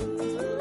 [0.00, 0.55] Ooh.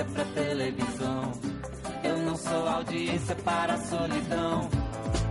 [0.00, 1.32] Paciência pra televisão.
[2.02, 4.68] Eu não sou audiência para a solidão.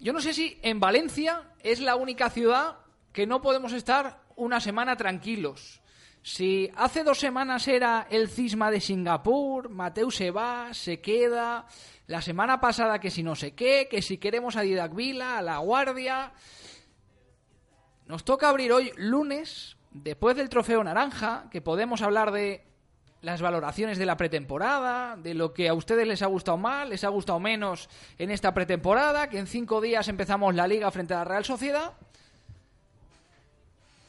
[0.00, 2.78] Yo no sé si en Valencia es la única ciudad
[3.12, 5.80] que no podemos estar una semana tranquilos.
[6.24, 11.66] Si hace dos semanas era el cisma de Singapur, Mateu se va, se queda,
[12.06, 15.42] la semana pasada que si no sé qué, que si queremos a Didac Vila, a
[15.42, 16.32] La Guardia...
[18.06, 22.64] Nos toca abrir hoy lunes, después del trofeo naranja, que podemos hablar de
[23.20, 27.04] las valoraciones de la pretemporada, de lo que a ustedes les ha gustado más, les
[27.04, 27.88] ha gustado menos
[28.18, 31.92] en esta pretemporada, que en cinco días empezamos la liga frente a la Real Sociedad.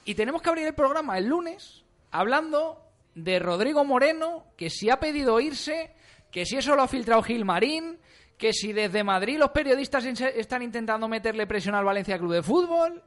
[0.04, 1.85] Y tenemos que abrir el programa el lunes
[2.20, 2.82] hablando
[3.14, 5.96] de Rodrigo Moreno, que si ha pedido irse,
[6.32, 8.00] que si eso lo ha filtrado Gilmarín,
[8.38, 13.04] que si desde Madrid los periodistas están intentando meterle presión al Valencia Club de Fútbol.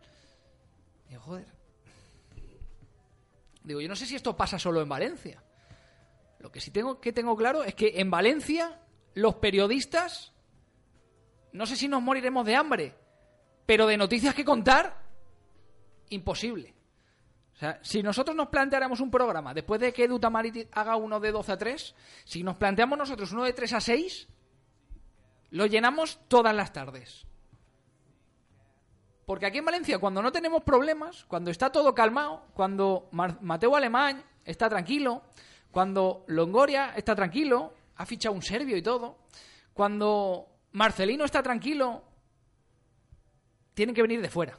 [1.08, 1.46] Digo, joder.
[3.62, 5.42] Digo, yo no sé si esto pasa solo en Valencia.
[6.38, 8.80] Lo que sí tengo que tengo claro es que en Valencia
[9.14, 10.32] los periodistas
[11.52, 12.94] no sé si nos moriremos de hambre,
[13.66, 15.02] pero de noticias que contar
[16.10, 16.77] imposible.
[17.58, 21.18] O sea, si nosotros nos planteáramos un programa después de que Edu Tamari haga uno
[21.18, 24.28] de 12 a 3, si nos planteamos nosotros uno de 3 a 6,
[25.50, 27.26] lo llenamos todas las tardes.
[29.26, 34.24] Porque aquí en Valencia, cuando no tenemos problemas, cuando está todo calmado, cuando Mateo Alemán
[34.44, 35.24] está tranquilo,
[35.72, 39.18] cuando Longoria está tranquilo, ha fichado un serbio y todo,
[39.74, 42.04] cuando Marcelino está tranquilo,
[43.74, 44.56] tienen que venir de fuera.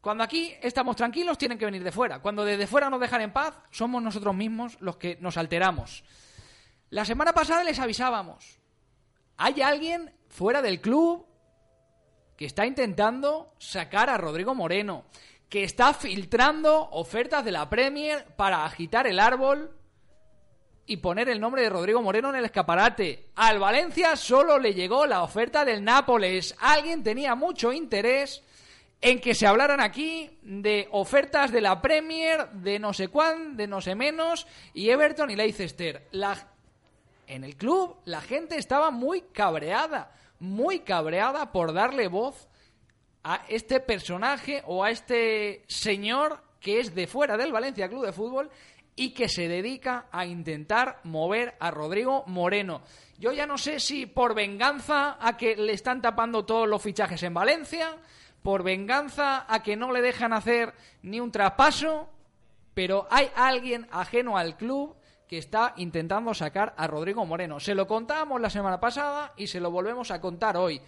[0.00, 2.20] Cuando aquí estamos tranquilos, tienen que venir de fuera.
[2.20, 6.04] Cuando desde fuera nos dejan en paz, somos nosotros mismos los que nos alteramos.
[6.88, 8.58] La semana pasada les avisábamos.
[9.36, 11.26] Hay alguien fuera del club
[12.36, 15.04] que está intentando sacar a Rodrigo Moreno,
[15.50, 19.76] que está filtrando ofertas de la Premier para agitar el árbol
[20.86, 23.30] y poner el nombre de Rodrigo Moreno en el escaparate.
[23.36, 26.56] Al Valencia solo le llegó la oferta del Nápoles.
[26.58, 28.42] Alguien tenía mucho interés
[29.00, 33.66] en que se hablaran aquí de ofertas de la Premier, de no sé cuán, de
[33.66, 36.06] no sé menos, y Everton y Leicester.
[36.12, 36.36] La
[37.26, 42.48] en el club la gente estaba muy cabreada, muy cabreada por darle voz
[43.22, 48.12] a este personaje o a este señor que es de fuera del Valencia Club de
[48.12, 48.50] Fútbol
[48.96, 52.82] y que se dedica a intentar mover a Rodrigo Moreno.
[53.18, 57.22] Yo ya no sé si por venganza a que le están tapando todos los fichajes
[57.22, 57.96] en Valencia,
[58.42, 62.08] por venganza a que no le dejan hacer ni un traspaso,
[62.74, 64.96] pero hay alguien ajeno al club
[65.28, 67.60] que está intentando sacar a Rodrigo Moreno.
[67.60, 70.80] Se lo contábamos la semana pasada y se lo volvemos a contar hoy.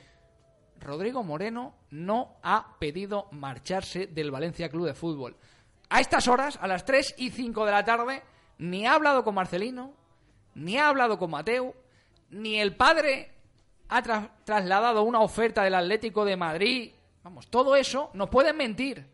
[0.81, 5.37] Rodrigo Moreno no ha pedido marcharse del Valencia Club de Fútbol.
[5.91, 8.23] A estas horas, a las 3 y 5 de la tarde,
[8.59, 9.93] ni ha hablado con Marcelino,
[10.55, 11.75] ni ha hablado con Mateo,
[12.31, 13.31] ni el padre
[13.89, 16.93] ha tra- trasladado una oferta del Atlético de Madrid.
[17.23, 19.07] Vamos, todo eso nos pueden mentir.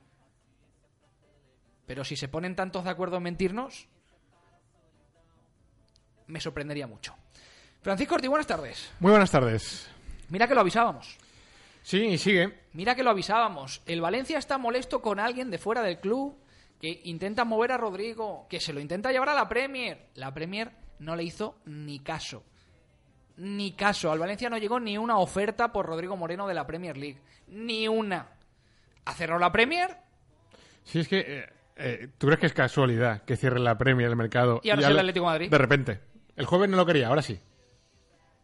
[1.86, 3.88] Pero si se ponen tantos de acuerdo en mentirnos,
[6.26, 7.14] me sorprendería mucho.
[7.80, 8.90] Francisco Ortiz, buenas tardes.
[9.00, 9.88] Muy buenas tardes.
[10.28, 11.16] Mira que lo avisábamos.
[11.82, 12.64] Sí, y sigue.
[12.74, 13.80] Mira que lo avisábamos.
[13.86, 16.36] El Valencia está molesto con alguien de fuera del club
[16.80, 20.08] que intenta mover a Rodrigo, que se lo intenta llevar a la Premier.
[20.14, 22.44] La Premier no le hizo ni caso.
[23.38, 24.12] Ni caso.
[24.12, 27.20] Al Valencia no llegó ni una oferta por Rodrigo Moreno de la Premier League.
[27.50, 28.26] Ni una.
[29.04, 29.96] Ha cerrado la Premier
[30.84, 31.18] Sí, es que.
[31.20, 31.46] eh,
[31.76, 34.60] eh, ¿Tú crees que es casualidad que cierre la Premier el mercado?
[34.64, 35.50] Y ahora al- el Atlético de Madrid.
[35.50, 36.00] De repente.
[36.36, 37.38] El joven no lo quería, ahora sí.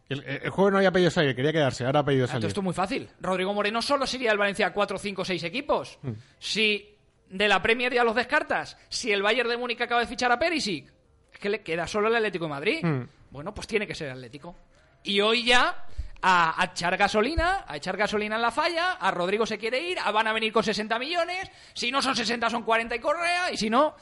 [0.09, 2.37] El, el joven no había pedido salir, quería quedarse, ahora ha pedido salir.
[2.37, 3.09] Entonces esto es muy fácil.
[3.21, 5.97] Rodrigo Moreno solo sería el Valencia 4, 5, 6 equipos.
[6.03, 6.11] Mm.
[6.37, 6.95] Si
[7.29, 10.37] de la Premier ya los descartas, si el Bayern de Múnich acaba de fichar a
[10.37, 10.91] Perisic,
[11.33, 12.83] es que le queda solo el Atlético de Madrid.
[12.85, 13.07] Mm.
[13.31, 14.55] Bueno, pues tiene que ser Atlético.
[15.03, 15.85] Y hoy ya
[16.27, 20.11] a, echar gasolina, a echar gasolina en la falla, a Rodrigo se quiere ir, a
[20.11, 23.57] van a venir con 60 millones, si no son 60 son 40 y Correa, y
[23.57, 23.95] si no...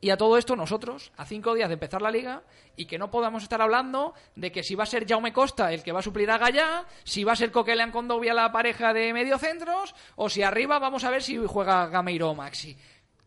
[0.00, 2.44] Y a todo esto nosotros, a cinco días de empezar la liga,
[2.76, 5.82] y que no podamos estar hablando de que si va a ser Jaume Costa el
[5.82, 9.12] que va a suplir a Gallá, si va a ser Coquelin Condovia la pareja de
[9.12, 12.78] mediocentros, o si arriba vamos a ver si juega Gameiro o Maxi.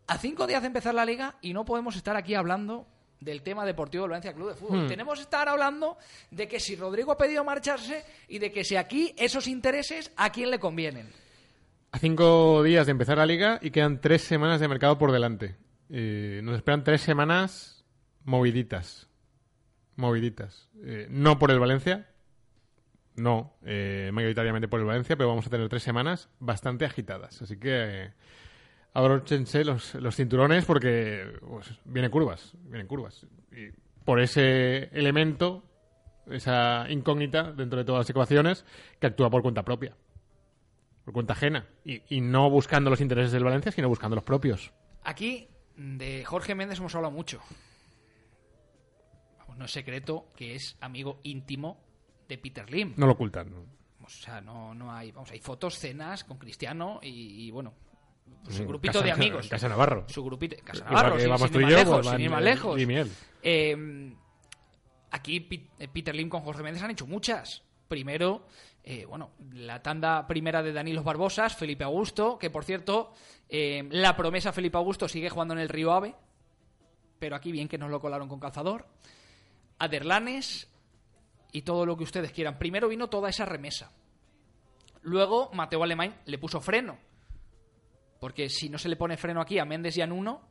[0.06, 2.86] A cinco días de empezar la liga y no podemos estar aquí hablando
[3.22, 4.86] del tema deportivo del Valencia Club de Fútbol.
[4.88, 5.96] Tenemos que estar hablando
[6.30, 10.30] de que si Rodrigo ha pedido marcharse y de que si aquí esos intereses a
[10.30, 11.08] quién le convienen.
[11.92, 15.56] A cinco días de empezar la liga y quedan tres semanas de mercado por delante.
[15.90, 17.84] Eh, nos esperan tres semanas
[18.24, 19.08] moviditas.
[19.96, 20.70] Moviditas.
[20.82, 22.08] Eh, no por el Valencia.
[23.14, 27.42] No, eh, mayoritariamente por el Valencia, pero vamos a tener tres semanas bastante agitadas.
[27.42, 28.12] Así que
[28.94, 32.52] abróchense los, los cinturones porque pues, vienen curvas.
[32.64, 33.26] Vienen curvas.
[33.50, 33.70] Y
[34.04, 35.64] por ese elemento,
[36.30, 38.64] esa incógnita dentro de todas las ecuaciones,
[39.00, 39.96] que actúa por cuenta propia
[41.04, 41.66] por cuenta ajena.
[41.84, 44.72] Y, y no buscando los intereses del Valencia, sino buscando los propios.
[45.02, 47.40] Aquí de Jorge Méndez hemos hablado mucho.
[49.38, 51.80] Vamos, no es secreto que es amigo íntimo
[52.28, 52.94] de Peter Lim.
[52.96, 53.52] No lo ocultan.
[54.04, 57.74] O sea, no, no hay, vamos, hay fotos, cenas con Cristiano y, y, bueno,
[58.48, 59.48] su En grupito casa- de amigos.
[59.48, 60.04] Casa Navarro.
[60.08, 62.20] Su grupito, Casa Navarro, sin, vamos sin tú ir y más yo, lejos, pues sin
[62.20, 62.80] ir más lejos.
[62.80, 63.12] y miel.
[63.42, 64.14] Eh,
[65.10, 65.48] aquí
[65.78, 67.62] eh, Peter Lim con Jorge Méndez han hecho muchas.
[67.88, 68.46] Primero,
[68.84, 73.12] eh, bueno, la tanda primera de Danilos Barbosas, Felipe Augusto, que por cierto,
[73.48, 76.14] eh, la promesa Felipe Augusto sigue jugando en el Río Ave,
[77.18, 78.86] pero aquí bien que nos lo colaron con calzador.
[79.78, 80.68] Aderlanes
[81.52, 82.58] y todo lo que ustedes quieran.
[82.58, 83.92] Primero vino toda esa remesa.
[85.02, 86.98] Luego Mateo Alemán le puso freno.
[88.22, 90.48] Porque si no se le pone freno aquí a Méndez y a Nuno,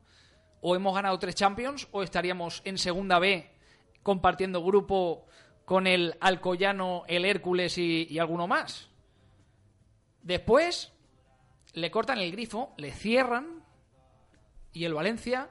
[0.60, 3.50] o hemos ganado tres Champions o estaríamos en segunda B
[4.04, 5.26] compartiendo grupo
[5.64, 8.90] con el Alcoyano, el Hércules y, alguno más.
[10.22, 10.92] Después
[11.72, 13.64] le cortan el grifo, le cierran
[14.74, 15.48] y el Valencia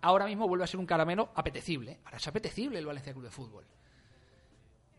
[0.00, 2.00] ahora mismo vuelve a ser un caramelo apetecible.
[2.06, 3.66] Ahora es apetecible el Valencia Club de Fútbol.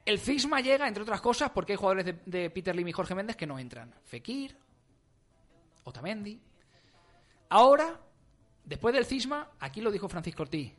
[0.05, 3.15] El Fisma llega, entre otras cosas, porque hay jugadores de, de Peter Lim y Jorge
[3.15, 3.93] Méndez que no entran.
[4.05, 4.57] Fekir,
[5.83, 6.41] Otamendi.
[7.49, 7.99] Ahora,
[8.63, 10.73] después del cisma, aquí lo dijo Francisco Ortiz.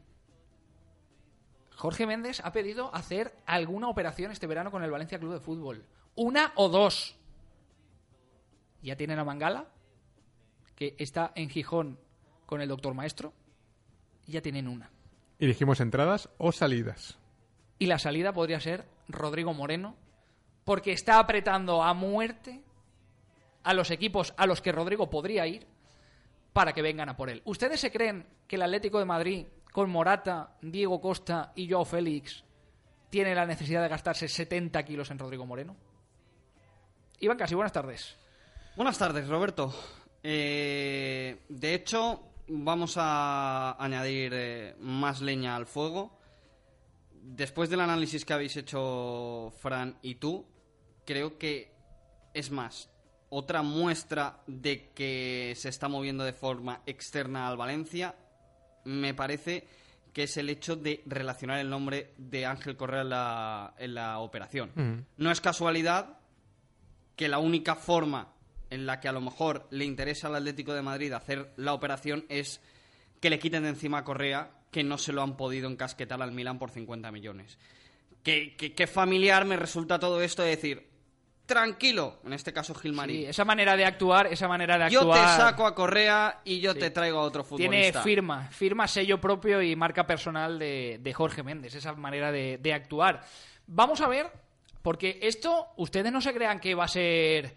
[1.77, 5.85] Jorge Méndez ha pedido hacer alguna operación este verano con el Valencia Club de Fútbol.
[6.15, 7.17] Una o dos.
[8.83, 9.67] Ya tienen a Mangala,
[10.77, 11.99] que está en Gijón
[12.47, 13.33] con el doctor maestro.
[14.27, 14.91] Ya tienen una.
[15.39, 17.19] Y dijimos entradas o salidas.
[17.79, 19.97] Y la salida podría ser Rodrigo Moreno,
[20.65, 22.63] porque está apretando a muerte
[23.65, 25.67] a los equipos a los que Rodrigo podría ir
[26.53, 27.43] para que vengan a por él.
[27.45, 32.45] ¿Ustedes se creen que el Atlético de Madrid, con Morata, Diego Costa y Joao Félix,
[33.11, 35.77] tiene la necesidad de gastarse 70 kilos en Rodrigo Moreno?
[37.21, 38.17] Iván Casi, buenas tardes.
[38.77, 39.73] Buenas tardes, Roberto.
[40.23, 46.19] Eh, de hecho, vamos a añadir eh, más leña al fuego.
[47.13, 50.45] Después del análisis que habéis hecho Fran y tú,
[51.05, 51.73] creo que
[52.35, 52.92] es más
[53.35, 58.15] otra muestra de que se está moviendo de forma externa al Valencia.
[58.85, 59.67] Me parece
[60.13, 64.19] que es el hecho de relacionar el nombre de Ángel Correa en la, en la
[64.19, 65.07] operación.
[65.17, 66.19] No es casualidad
[67.17, 68.35] que la única forma
[68.69, 72.27] en la que a lo mejor le interesa al Atlético de Madrid hacer la operación
[72.29, 72.61] es
[73.21, 76.33] que le quiten de encima a Correa, que no se lo han podido encasquetar al
[76.33, 77.59] Milan por 50 millones.
[78.23, 80.92] Que- que familiar me resulta todo esto de decir,
[81.53, 83.17] tranquilo, en este caso Gilmarín.
[83.23, 85.37] Sí, esa manera de actuar, esa manera de yo actuar.
[85.37, 88.03] te saco a Correa y yo te traigo a otro Tiene futbolista.
[88.03, 92.73] firma, firma, sello propio y marca personal de, de Jorge Méndez, esa manera de, de
[92.73, 93.23] actuar.
[93.67, 94.31] Vamos a ver,
[94.83, 97.55] porque esto, ustedes no se crean que va a ser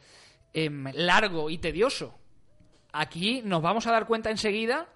[0.54, 2.18] em, largo y tedioso.
[2.94, 4.88] Aquí nos vamos a dar cuenta enseguida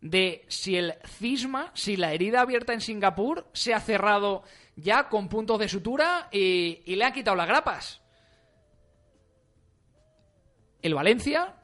[0.00, 4.44] de si el cisma, si la herida abierta en Singapur se ha cerrado
[4.76, 8.00] ya con puntos de sutura y, y le han quitado las grapas.
[10.82, 11.54] El Valencia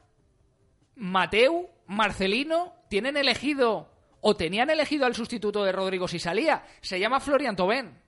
[0.95, 3.91] Mateu, Marcelino, tienen elegido
[4.21, 6.63] o tenían elegido al sustituto de Rodrigo si salía.
[6.81, 7.99] Se llama Florian Tobén.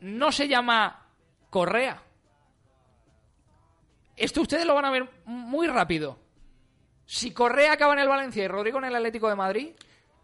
[0.00, 1.06] No se llama
[1.50, 2.02] Correa.
[4.16, 6.18] Esto ustedes lo van a ver muy rápido.
[7.06, 9.68] Si Correa acaba en el Valencia y Rodrigo en el Atlético de Madrid,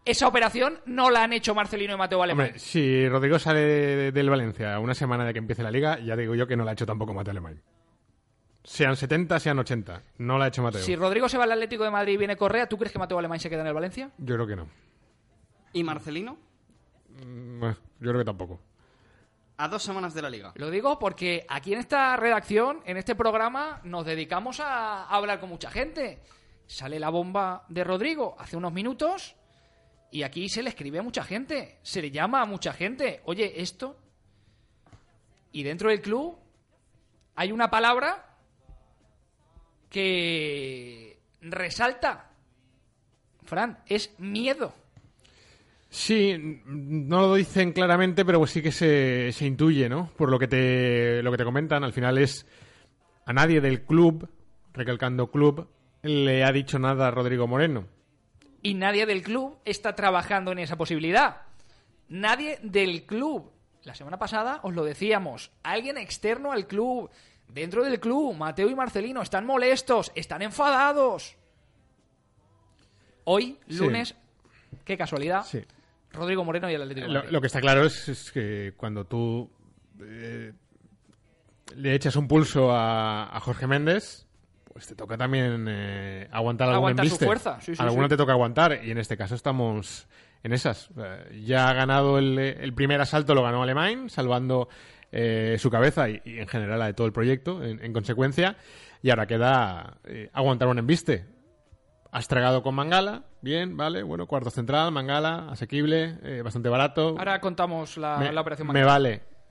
[0.05, 2.53] esa operación no la han hecho Marcelino y Mateo Alemán.
[2.57, 6.35] Si Rodrigo sale de- del Valencia una semana de que empiece la liga, ya digo
[6.35, 7.61] yo que no la ha hecho tampoco Mateo Alemán.
[8.69, 10.03] Sean 70, sean 80.
[10.19, 10.81] No la ha hecho Mateo.
[10.81, 13.17] Si Rodrigo se va al Atlético de Madrid y viene Correa, ¿tú crees que Mateo
[13.17, 14.11] Alemán se queda en el Valencia?
[14.19, 14.67] Yo creo que no.
[15.73, 16.37] ¿Y Marcelino?
[17.25, 18.61] Mm, yo creo que tampoco.
[19.57, 20.51] A dos semanas de la liga.
[20.53, 25.49] Lo digo porque aquí en esta redacción, en este programa, nos dedicamos a hablar con
[25.49, 26.21] mucha gente.
[26.67, 29.35] Sale la bomba de Rodrigo hace unos minutos
[30.11, 33.21] y aquí se le escribe a mucha gente, se le llama a mucha gente.
[33.25, 33.97] Oye, esto.
[35.51, 36.37] Y dentro del club
[37.33, 38.27] hay una palabra
[39.89, 42.29] que resalta.
[43.43, 44.73] Fran, es miedo.
[45.89, 50.11] Sí, no lo dicen claramente, pero pues sí que se, se intuye, ¿no?
[50.15, 52.45] Por lo que te lo que te comentan, al final es
[53.25, 54.29] a nadie del club,
[54.73, 55.67] recalcando club,
[56.03, 57.87] le ha dicho nada a Rodrigo Moreno.
[58.61, 61.41] y nadie del club está trabajando en esa posibilidad.
[62.07, 63.51] Nadie del club.
[63.83, 67.09] La semana pasada os lo decíamos, alguien externo al club,
[67.49, 71.35] dentro del club, Mateo y Marcelino, están molestos, están enfadados.
[73.25, 73.77] Hoy, Sí.
[73.77, 74.15] lunes,
[74.85, 75.63] qué casualidad, Sí.
[76.11, 79.49] Rodrigo Moreno y el Atlético Lo, lo que está claro es, es que cuando tú
[80.01, 80.53] eh,
[81.75, 84.25] le echas un pulso a, a Jorge Méndez,
[84.73, 87.25] pues te toca también eh, aguantar algún Aguantar su embiste.
[87.25, 88.09] fuerza, sí, sí, Alguna sí.
[88.09, 90.07] te toca aguantar y en este caso estamos
[90.41, 90.89] en esas.
[90.97, 94.69] Eh, ya ha ganado el, el primer asalto, lo ganó Alemán, salvando
[95.11, 98.57] eh, su cabeza y, y en general la de todo el proyecto, en, en consecuencia.
[99.01, 101.25] Y ahora queda eh, aguantar un embiste.
[102.11, 107.15] Has tragado con Mangala, bien, vale, bueno, cuarto central, Mangala, asequible, eh, bastante barato.
[107.17, 108.87] Ahora contamos la, me, la operación me Manuel.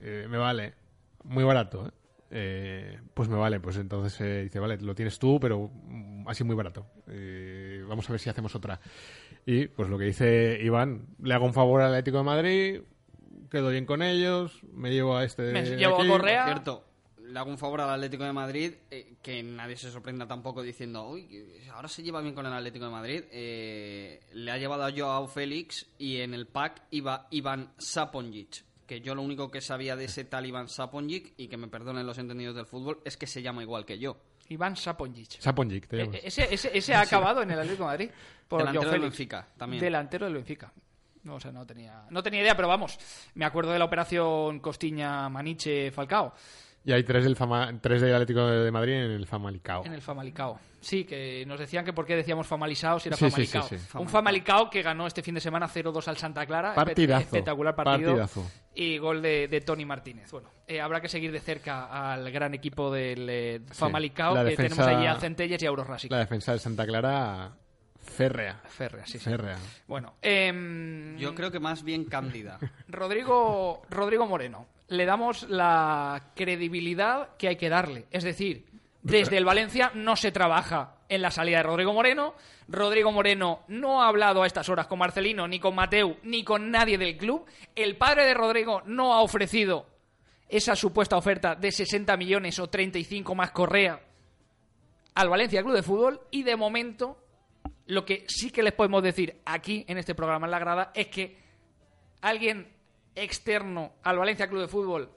[0.01, 0.75] vale, me vale,
[1.23, 1.93] muy barato,
[2.29, 6.85] pues me vale, pues entonces dice, vale, lo tienes tú, pero mm, así muy barato.
[7.89, 8.81] Vamos a ver si hacemos otra.
[9.47, 12.81] Y pues lo que dice Iván, le hago un favor al Atlético de Madrid,
[13.49, 15.43] quedo bien con ellos, me llevo a este...
[15.53, 16.07] Me de llevo a.
[16.07, 16.45] Correa.
[16.45, 16.85] Cierto,
[17.23, 21.09] le hago un favor al Atlético de Madrid, eh, que nadie se sorprenda tampoco diciendo,
[21.09, 21.29] uy,
[21.73, 23.25] ahora se lleva bien con el Atlético de Madrid.
[23.31, 29.01] Eh, le ha llevado a Joao Félix y en el pack iba Iván Saponjic, que
[29.01, 32.17] yo lo único que sabía de ese tal Iván Saponjic, y que me perdonen los
[32.19, 34.17] entendidos del fútbol, es que se llama igual que yo.
[34.49, 35.41] Iván Saponjic.
[35.41, 36.21] Saponjic, te Eh, llamas.
[36.25, 38.11] Ese, ese, ese ha acabado en el Atlético de Madrid.
[38.49, 39.01] Por Delantero del.
[39.03, 39.83] Benfica, también.
[39.83, 40.73] Delantero del Benfica.
[41.25, 42.99] No, o sea, no tenía, no tenía idea, pero vamos.
[43.35, 46.33] Me acuerdo de la operación Costiña-Maniche-Falcao
[46.85, 49.85] Y hay tres del, Fama, tres del Atlético de Madrid en el Famalicao.
[49.85, 50.59] en el Famalicao.
[50.81, 53.63] Sí, que nos decían que por qué decíamos Famalizao si era Sí, sí, Famalicao.
[53.69, 53.99] sí, sí.
[53.99, 56.73] Un Famalicao que ganó este fin de semana 0-2 al Santa Clara.
[56.75, 57.23] Partidazo.
[57.25, 58.11] Espectacular partido.
[58.13, 58.49] Partidazo.
[58.77, 60.31] Y gol de, de Tony Martínez.
[60.31, 64.51] Bueno, eh, habrá que seguir de cerca al gran equipo del eh, Famalicao, la que
[64.51, 66.11] defensa- tenemos allí a Centelles y a Eurorasic.
[66.13, 67.51] La defensa del Santa Clara,
[68.09, 68.61] férrea.
[68.67, 69.25] Férrea, sí, sí.
[69.25, 69.57] Férrea.
[69.87, 72.59] Bueno, em, Yo creo que más bien cándida.
[72.89, 78.07] Rodrigo, Rodrigo Moreno, le damos la credibilidad que hay que darle.
[78.11, 78.67] Es decir,
[79.03, 82.35] desde el Valencia no se trabaja en la salida de Rodrigo Moreno.
[82.69, 86.71] Rodrigo Moreno no ha hablado a estas horas con Marcelino, ni con Mateu, ni con
[86.71, 87.47] nadie del club.
[87.75, 89.87] El padre de Rodrigo no ha ofrecido
[90.49, 94.01] esa supuesta oferta de 60 millones o 35 más Correa
[95.15, 96.21] al Valencia Club de Fútbol.
[96.31, 97.19] Y de momento,
[97.89, 101.09] lo que sí que les podemos decir aquí en este programa en la grada es
[101.09, 101.39] que
[102.21, 102.71] alguien
[103.15, 105.11] externo al Valencia Club de Fútbol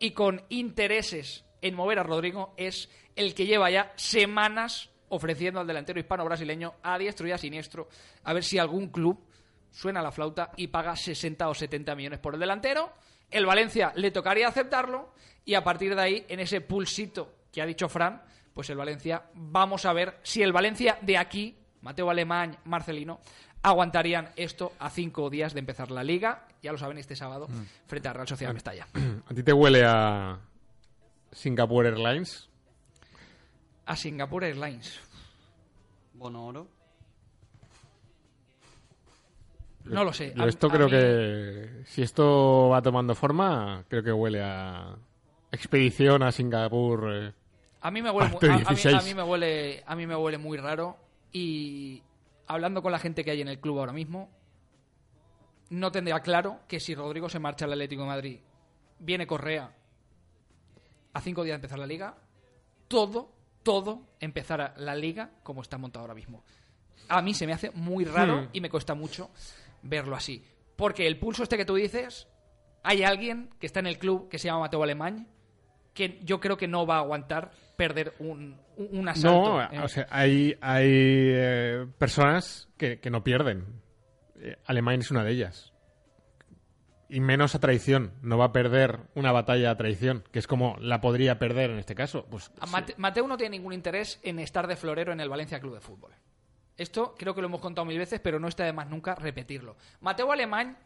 [0.00, 5.68] y con intereses en mover a Rodrigo es el que lleva ya semanas ofreciendo al
[5.68, 7.88] delantero hispano-brasileño a diestro y a siniestro
[8.24, 9.24] a ver si algún club
[9.70, 12.92] suena la flauta y paga 60 o 70 millones por el delantero.
[13.30, 15.14] El Valencia le tocaría aceptarlo
[15.44, 18.20] y a partir de ahí, en ese pulsito que ha dicho Fran,
[18.52, 21.56] pues el Valencia, vamos a ver si el Valencia de aquí,
[21.86, 23.20] Mateo Alemán, Marcelino,
[23.62, 27.46] aguantarían esto a cinco días de empezar la liga, ya lo saben, este sábado,
[27.86, 28.88] frente a Real Sociedad Mestalla.
[29.30, 30.36] ¿A ti te huele a
[31.30, 32.48] Singapore Airlines?
[33.86, 34.98] A Singapore Airlines.
[36.14, 36.66] Bono oro.
[39.84, 40.32] No lo sé.
[40.34, 44.42] Yo A- esto a creo mí- que si esto va tomando forma, creo que huele
[44.42, 44.96] a
[45.52, 47.08] expedición a Singapur.
[47.12, 47.32] eh.
[47.82, 48.94] A mí me huele a, a mí, 16.
[48.96, 50.96] a mí me huele a mí me huele muy raro
[51.38, 52.02] y
[52.46, 54.30] hablando con la gente que hay en el club ahora mismo
[55.68, 58.40] no tendría claro que si Rodrigo se marcha al Atlético de Madrid,
[59.00, 59.70] viene Correa
[61.12, 62.16] a cinco días de empezar la liga,
[62.88, 66.42] todo, todo empezará la liga como está montado ahora mismo.
[67.08, 68.48] A mí se me hace muy raro Hmm.
[68.54, 69.30] y me cuesta mucho
[69.82, 70.42] verlo así.
[70.74, 72.28] Porque el pulso este que tú dices,
[72.82, 75.28] hay alguien que está en el club que se llama Mateo Alemán
[75.92, 79.58] que yo creo que no va a aguantar perder un, un asalto.
[79.60, 83.64] No, Eh, o sea, hay, hay eh, personas que, que no pierden.
[84.40, 85.72] Eh, Alemania es una de ellas.
[87.08, 88.12] Y menos a traición.
[88.22, 91.78] No va a perder una batalla a traición, que es como la podría perder en
[91.78, 92.26] este caso.
[92.28, 92.72] Pues A sí.
[92.72, 95.80] Mate- Mateu no tiene ningún interés en estar de florero en el Valencia Club de
[95.80, 96.12] Fútbol.
[96.76, 99.76] Esto creo que lo hemos contado mil veces, pero no está de más nunca repetirlo.
[100.00, 100.76] Mateo Alemán,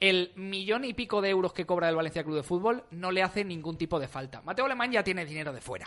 [0.00, 3.22] el millón y pico de euros que cobra el Valencia Club de Fútbol no le
[3.22, 4.40] hace ningún tipo de falta.
[4.42, 5.86] Mateo Alemán ya tiene dinero de fuera.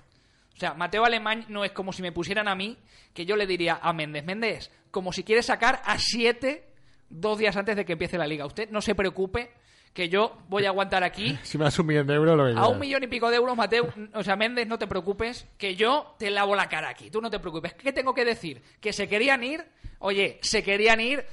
[0.57, 2.77] O sea, Mateo Alemán no es como si me pusieran a mí,
[3.13, 6.67] que yo le diría a Méndez, Méndez, como si quieres sacar a siete
[7.09, 8.45] dos días antes de que empiece la liga.
[8.45, 9.51] Usted no se preocupe,
[9.93, 12.67] que yo voy a aguantar aquí Si me das un millón de euros, lo a
[12.67, 16.15] un millón y pico de euros, Mateo, o sea, Méndez, no te preocupes, que yo
[16.19, 17.09] te lavo la cara aquí.
[17.09, 17.73] Tú no te preocupes.
[17.73, 18.61] ¿Qué tengo que decir?
[18.79, 19.65] Que se querían ir.
[19.99, 21.25] Oye, se querían ir.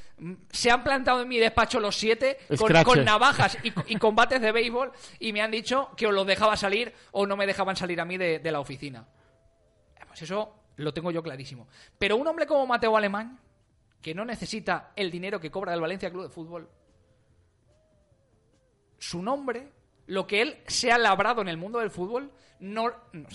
[0.50, 2.38] Se han plantado en mi despacho los siete
[2.84, 6.56] con, navajas y, y combates de béisbol y me han dicho que os los dejaba
[6.56, 9.06] salir o no me dejaban salir a mí de, de la oficina.
[10.14, 11.66] Pues eso lo tengo yo clarísimo.
[11.98, 13.40] Pero un hombre como Mateo Alemán,
[14.00, 16.68] que no necesita el dinero que cobra el Valencia Club de Fútbol,
[18.98, 19.72] su nombre,
[20.06, 22.92] lo que él se ha labrado en el mundo del fútbol, no,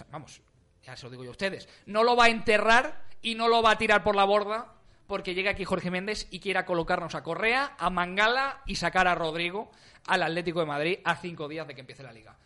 [0.10, 0.42] vamos,
[0.84, 3.62] ya se lo digo yo a ustedes, no lo va a enterrar y no lo
[3.62, 4.74] va a tirar por la borda
[5.06, 9.16] porque llega aquí Jorge Méndez y quiera colocarnos a Correa, a Mangala y sacar a
[9.16, 9.72] Rodrigo
[10.06, 12.38] al Atlético de Madrid a cinco días de que empiece la liga.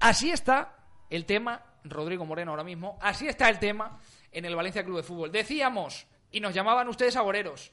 [0.00, 0.76] Así está
[1.08, 3.98] el tema, Rodrigo Moreno ahora mismo, así está el tema
[4.32, 5.32] en el Valencia Club de Fútbol.
[5.32, 7.72] Decíamos, y nos llamaban ustedes agoreros,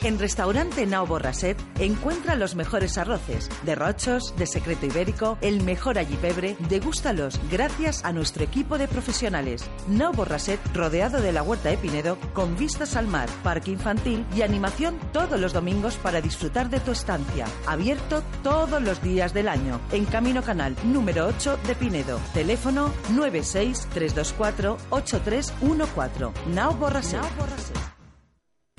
[0.04, 6.00] En Restaurante Nao Borraset encuentra los mejores arroces, de rochos, de secreto ibérico, el mejor
[6.00, 6.56] allipebre.
[6.70, 9.64] Degústalos gracias a nuestro equipo de profesionales.
[9.88, 14.42] Nao Borraset rodeado de la huerta de Pinedo, con vistas al mar, parque infantil y
[14.42, 17.46] animación todos los domingos para disfrutar de tu estancia.
[17.68, 19.80] Abierto todos los días del año.
[19.92, 22.20] En Camino Canal número 8 de Pinedo.
[22.34, 26.32] Teléfono 96 324 8314.
[26.48, 27.91] Nao Borraset.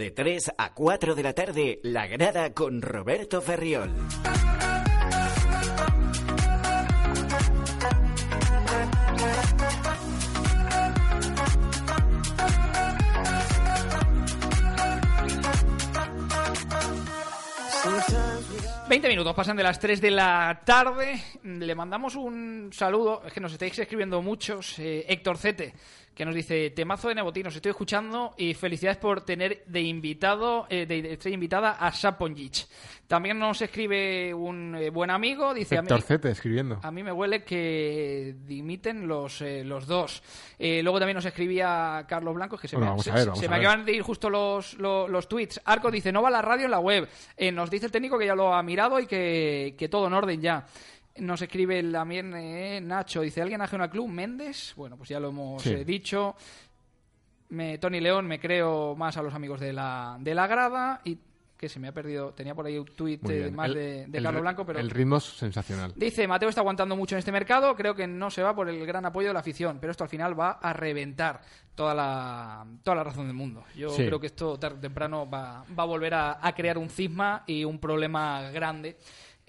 [0.03, 3.93] De 3 a 4 de la tarde, La Grada con Roberto Ferriol.
[18.89, 21.23] 20 minutos pasan de las 3 de la tarde.
[21.45, 23.23] Le mandamos un saludo.
[23.25, 24.79] Es que nos estáis escribiendo muchos.
[24.81, 25.73] Eh, Héctor Cete,
[26.15, 30.67] que nos dice: Temazo de Nebotín, os estoy escuchando y felicidades por tener de invitado,
[30.69, 32.67] eh, de, de estrella invitada a Saponjic.
[33.07, 35.53] También nos escribe un eh, buen amigo.
[35.55, 35.89] Dice: a mí-
[36.31, 36.81] escribiendo.
[36.83, 40.23] a mí me huele que dimiten los, eh, los dos.
[40.59, 43.57] Eh, luego también nos escribía Carlos Blanco, que se Bueno, me, se- ver, se- me
[43.57, 45.61] acaban de ir justo los, los, los tweets.
[45.65, 47.09] Arco dice, no va la radio en la web.
[47.37, 50.13] Eh, nos dice el técnico que ya lo ha mirado y que, que todo en
[50.15, 50.65] orden ya.
[51.19, 54.09] Nos escribe también eh, Nacho, dice, ¿alguien ajeno al club?
[54.09, 54.73] ¿Méndez?
[54.77, 55.71] Bueno, pues ya lo hemos Sí.
[55.71, 56.35] eh, dicho.
[57.51, 61.19] Me, Tony León, me creo más a los amigos de la, de la grada y
[61.59, 62.33] que se me ha perdido.
[62.33, 65.25] Tenía por ahí un tuit eh, más El- de, Carlos Blanco, pero El ritmo es
[65.25, 65.93] sensacional.
[65.95, 68.85] Dice, Mateo está aguantando mucho en este mercado, creo que no se va por el
[68.87, 71.41] gran apoyo de la afición, pero esto al final va a reventar
[71.75, 73.65] toda la, toda la razón del mundo.
[73.77, 74.07] Yo Sí.
[74.07, 77.45] creo que esto tarde o temprano va, va a volver a, a crear un cisma
[77.47, 78.97] y un problema grande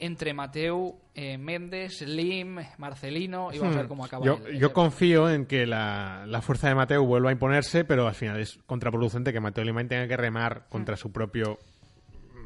[0.05, 4.23] entre Mateo, eh, Méndez, Lim, Marcelino y vamos a ver cómo acaba.
[4.25, 4.27] Hmm.
[4.27, 7.85] Yo, el- el yo confío en que la, la fuerza de Mateo vuelva a imponerse,
[7.85, 11.57] pero al final es contraproducente que Mateo Limain tenga que remar contra su propio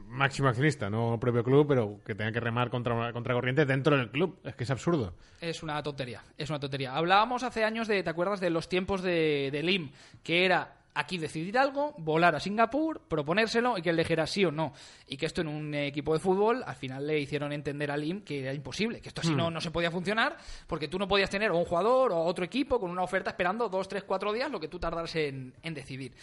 [0.08, 4.10] máximo accionista, no propio club, pero que tenga que remar contra, contra corriente dentro del
[4.10, 4.40] club.
[4.44, 5.14] Es que es absurdo.
[5.42, 6.96] Es una tontería, es una tontería.
[6.96, 9.92] Hablábamos hace años de, ¿te acuerdas de los tiempos de, de Lim?
[10.24, 14.52] Que era aquí decidir algo, volar a Singapur, proponérselo y que él dijera sí o
[14.52, 14.74] no.
[15.08, 18.22] Y que esto en un equipo de fútbol al final le hicieron entender a Lim
[18.22, 21.30] que era imposible, que esto así no, no se podía funcionar, porque tú no podías
[21.30, 24.50] tener o un jugador o otro equipo con una oferta esperando dos, tres, cuatro días
[24.52, 26.14] lo que tú tardas en, en decidir.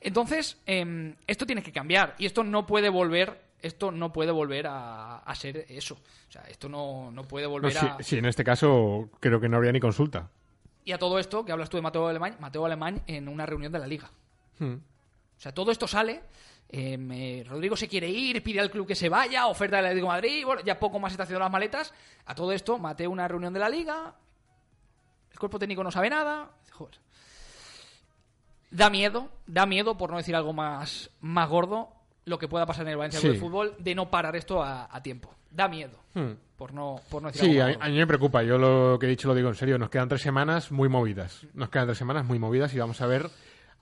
[0.00, 3.54] Entonces, em, esto tiene que cambiar y esto no puede volver.
[3.60, 5.94] Esto no puede volver a, a ser eso.
[5.94, 7.96] O sea, esto no, no puede No, volver sí, a.
[8.02, 10.28] sí, en este caso creo que no habría ni consulta.
[10.84, 13.72] Y a todo esto, que hablas tú de Mateo Alemán, Mateo Alemán en una reunión
[13.72, 14.10] de la liga.
[14.58, 14.74] Hmm.
[14.74, 16.22] O sea, todo esto sale.
[16.70, 20.12] eh, Rodrigo se quiere ir, pide al club que se vaya, oferta del Atlético de
[20.12, 21.92] Madrid, bueno, ya poco más está haciendo las maletas.
[22.26, 24.14] A todo esto, Mateo una reunión de la liga,
[25.30, 26.50] el cuerpo técnico no sabe nada.
[26.72, 26.98] Joder.
[28.70, 31.90] Da miedo, da miedo, por no decir algo más, más gordo,
[32.24, 33.36] lo que pueda pasar en el Valencia Club Sí.
[33.38, 35.32] de Fútbol de no parar esto a, a tiempo.
[35.50, 36.32] Da miedo, Hmm.
[36.56, 38.42] por no, por no decir Sí, algo a, mí me preocupa.
[38.42, 39.78] Yo lo que he dicho lo digo en serio.
[39.78, 41.46] Nos quedan tres semanas muy movidas.
[41.54, 43.30] Nos quedan tres semanas muy movidas y vamos a ver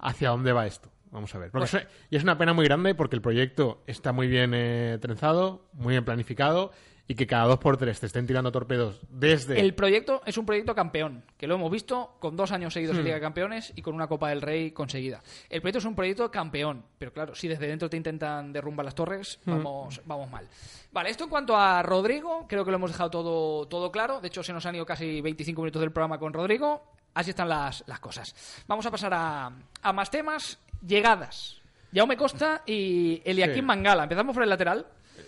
[0.03, 0.91] hacia dónde va esto.
[1.11, 1.51] Vamos a ver.
[1.51, 1.89] Porque Bueno.
[1.89, 5.67] es- y es una pena muy grande porque el proyecto está muy bien eh, trenzado,
[5.75, 6.73] muy bien planificado
[7.07, 9.61] y que cada dos por tres te estén tirando torpedos desde...
[9.61, 13.01] El proyecto es un proyecto campeón, que lo hemos visto con dos años seguidos Hmm.
[13.01, 15.21] en Liga de Campeones y con una Copa del Rey conseguida.
[15.51, 18.95] El proyecto es un proyecto campeón, pero claro, si desde dentro te intentan derrumbar las
[18.95, 19.51] torres, Hmm.
[19.51, 20.47] vamos, vamos mal.
[20.93, 24.21] Vale, esto en cuanto a Rodrigo, creo que lo hemos dejado todo, todo claro.
[24.21, 26.85] De hecho, se nos han ido casi 25 minutos del programa con Rodrigo.
[27.15, 28.35] Así están las, las cosas.
[28.67, 30.59] Vamos a pasar a, a más temas.
[30.87, 31.61] Llegadas.
[31.95, 33.63] Jaume Costa y Eliakim Sí.
[33.63, 34.05] Mangala.
[34.05, 34.87] Empezamos por el lateral.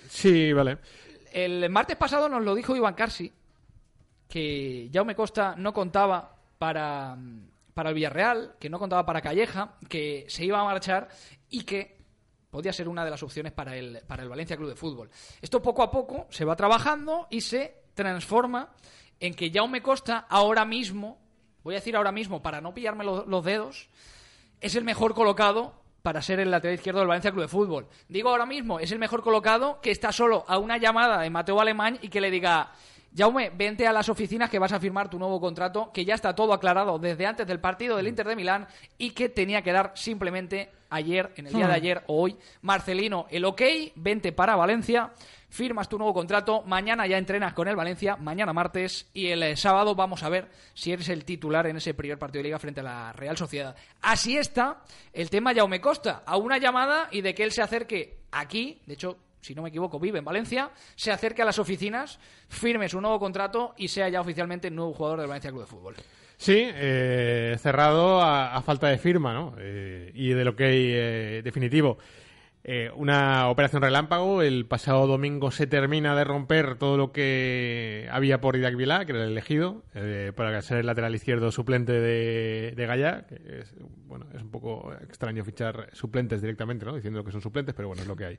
[0.09, 0.79] Sí, vale.
[1.33, 3.33] El martes pasado nos lo dijo Iván Carsi,
[4.29, 7.17] que Jaume Costa no contaba para,
[7.75, 11.09] para el Villarreal, que no contaba para Calleja, que se iba a marchar
[11.51, 11.99] y que
[12.51, 15.11] podía ser una de las opciones para el, para el Valencia Club de Fútbol.
[15.43, 18.73] Esto poco a poco se va trabajando y se transforma
[19.21, 21.21] en que Jaume Costa ahora mismo,
[21.65, 23.89] voy a decir ahora mismo para no pillarme lo- los dedos,
[24.61, 27.87] es el mejor colocado para ser el lateral izquierdo del Valencia Club de Fútbol.
[28.09, 31.61] Digo ahora mismo, es el mejor colocado que está solo a una llamada de Mateo
[31.61, 32.71] Alemán y que le diga,
[33.17, 36.35] Jaume, vente a las oficinas que vas a firmar tu nuevo contrato, que ya está
[36.35, 38.67] todo aclarado desde antes del partido del Inter de Milán
[38.99, 43.27] y que tenía que dar simplemente ayer, en el día de ayer o hoy, Marcelino,
[43.31, 43.63] el ok,
[43.95, 45.13] vente para Valencia,
[45.55, 49.57] firmas tu nuevo contrato, mañana ya entrenas con el Valencia, mañana martes, y el eh,
[49.57, 52.81] sábado vamos a ver si eres el titular en ese primer partido de liga frente
[52.81, 53.77] a la Real Sociedad.
[54.03, 58.19] Así está el tema Jaume Costa, a una llamada y de que él se acerque
[58.33, 62.19] aquí, de hecho, si no me equivoco, vive en Valencia, se acerque a las oficinas,
[62.49, 65.95] firme su nuevo contrato y sea ya oficialmente nuevo jugador del Valencia Club de Fútbol.
[66.37, 69.55] Sí, eh, cerrado a, a falta de firma, ¿no?
[69.59, 71.97] Eh, y de lo que hay eh, definitivo.
[72.67, 74.41] Eh, una operación relámpago.
[74.41, 79.13] El pasado domingo se termina de romper todo lo que había por Idak Vilá, que
[79.13, 83.25] era el elegido, eh, para ser el lateral izquierdo suplente de, de.
[83.29, 83.75] Que es,
[84.07, 86.95] bueno, es un poco extraño fichar suplentes directamente, ¿no?
[86.95, 88.39] Diciendo que son suplentes, pero bueno, es lo que hay.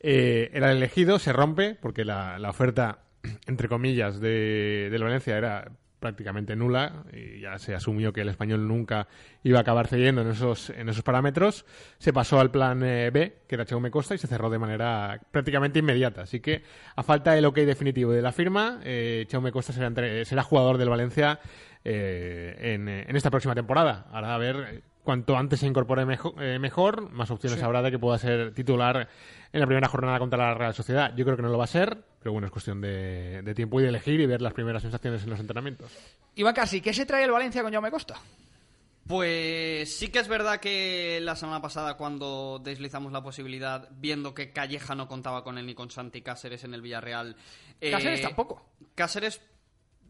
[0.00, 3.04] Eh, era el elegido, se rompe, porque la, la oferta,
[3.46, 5.72] entre comillas, de, Valencia era
[6.02, 9.08] prácticamente nula y ya se asumió que el español nunca
[9.42, 11.64] iba a acabar cediendo en esos, en esos parámetros.
[11.96, 15.18] Se pasó al plan eh, B, que era Chaume Costa, y se cerró de manera
[15.30, 16.22] prácticamente inmediata.
[16.22, 16.62] Así que,
[16.94, 20.76] a falta del ok definitivo de la firma, eh, Chaume Costa será, entre- será jugador
[20.76, 21.40] del Valencia
[21.84, 24.06] eh, en, en esta próxima temporada.
[24.12, 27.90] Ahora a ver eh, cuanto antes se incorpore mejo- eh, mejor, más opciones habrá de
[27.90, 29.08] que pueda ser titular
[29.52, 31.14] en la primera jornada contra la Real Sociedad.
[31.16, 33.80] Yo creo que no lo va a ser, pero bueno, es cuestión de, de tiempo
[33.80, 35.90] y de elegir y ver las primeras sensaciones en los entrenamientos.
[36.34, 38.14] Iván Casi, ¿qué se trae el Valencia con Jaume Costa?
[39.06, 44.52] Pues sí que es verdad que la semana pasada cuando deslizamos la posibilidad, viendo que
[44.52, 47.36] Calleja no contaba con él ni con Santi Cáceres en el Villarreal...
[47.80, 48.64] eh, Cáceres tampoco.
[48.94, 49.42] Cáceres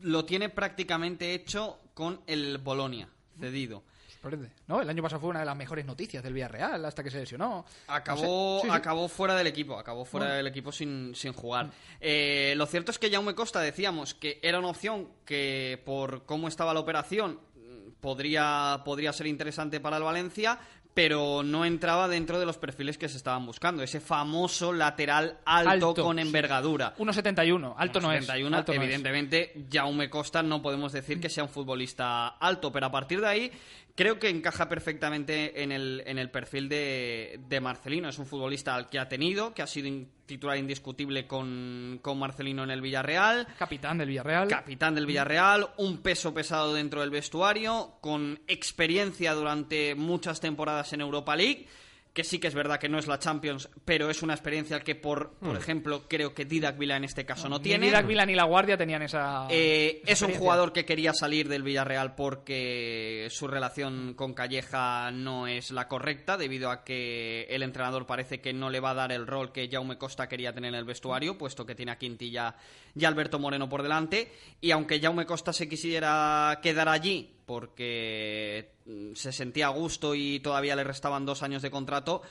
[0.03, 3.09] lo tiene prácticamente hecho con el Bolonia,
[3.41, 3.83] cedido.
[4.23, 4.81] Sorprende, ¿no?
[4.81, 7.65] El año pasado fue una de las mejores noticias del Villarreal hasta que se lesionó.
[7.89, 8.63] Acabó, No sé.
[8.63, 8.77] Sí, sí.
[8.77, 11.71] acabó fuera del equipo, acabó fuera del equipo sin, sin jugar.
[12.01, 16.47] Eh, lo cierto es que Jaume Costa decíamos que era una opción que por cómo
[16.47, 20.57] estaba la operación mm, podría, podría ser interesante para el Valencia,
[20.95, 23.83] pero no entraba dentro de los perfiles que se estaban buscando.
[23.83, 26.95] Ese famoso lateral alto, Alto, con envergadura.
[26.97, 27.75] 1,71.
[27.77, 28.27] Alto no es.
[28.27, 28.85] 71, alto no es.
[28.85, 33.27] evidentemente, Jaume Costa no podemos decir que sea un futbolista alto, pero a partir de
[33.27, 33.53] ahí
[33.95, 38.09] creo que encaja perfectamente en el, en el perfil de, de Marcelino.
[38.09, 42.19] Es un futbolista al que ha tenido, que ha sido in- titular indiscutible con, con
[42.19, 43.47] Marcelino en el Villarreal.
[43.59, 44.49] Capitán del Villarreal.
[44.49, 51.01] Capitán del Villarreal, un peso pesado dentro del vestuario, con experiencia durante muchas temporadas en
[51.03, 51.67] Europa League,
[52.13, 54.95] que sí que es verdad que no es la Champions, pero es una experiencia que,
[54.95, 57.87] por, por ejemplo, creo que Didac Vila en este caso no, Ni tiene.
[57.87, 59.47] Didac Vila ni la Guardia tenían esa.
[59.49, 65.11] Eh, esa es un jugador que quería salir del Villarreal porque su relación con Calleja
[65.11, 68.95] no es la correcta, debido a que el entrenador parece que no le va a
[68.95, 71.99] dar el rol que Jaume Costa quería tener en el vestuario, puesto que tiene a
[71.99, 72.55] Quintilla
[72.95, 74.33] y Alberto Moreno por delante.
[74.61, 80.41] Y aunque Jaume Costa se quisiera quedar allí porque mm, se sentía a gusto y
[80.41, 82.23] todavía le restaban dos años de contrato,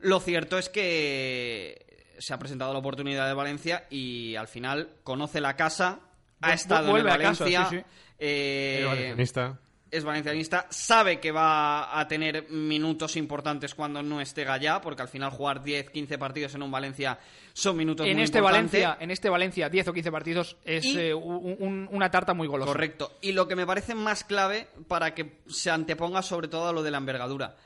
[0.00, 5.40] lo cierto es que se ha presentado la oportunidad de Valencia y al final conoce
[5.40, 6.00] la casa,
[6.40, 7.84] ha estado en a el casa, Valencia, sí, sí.
[8.18, 9.58] eh, El valencianista.
[9.90, 15.08] Es valencianista, sabe que va a tener minutos importantes cuando no esté Gallá, porque al
[15.08, 17.18] final jugar 10, 15 partidos en un Valencia
[17.52, 18.72] son minutos En muy este, importantes.
[18.82, 22.34] Valencia, en este Valencia, 10 o 15 partidos es Y- eh, un- un- una tarta
[22.34, 22.72] muy golosa.
[22.72, 23.12] Correcto.
[23.20, 26.82] Y lo que me parece más clave para que se anteponga sobre todo a lo
[26.82, 27.56] de la envergadura.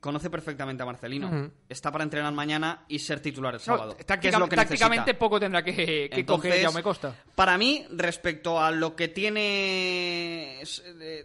[0.00, 1.50] Conoce perfectamente a Marcelino.
[1.68, 3.94] Está para entrenar mañana y ser titular el No, sábado.
[3.96, 7.14] que es táctica- lo que tácticamente poco tendrá que, que Entonces, coger Jaume Costa.
[7.34, 10.62] Para mí, respecto a lo que tiene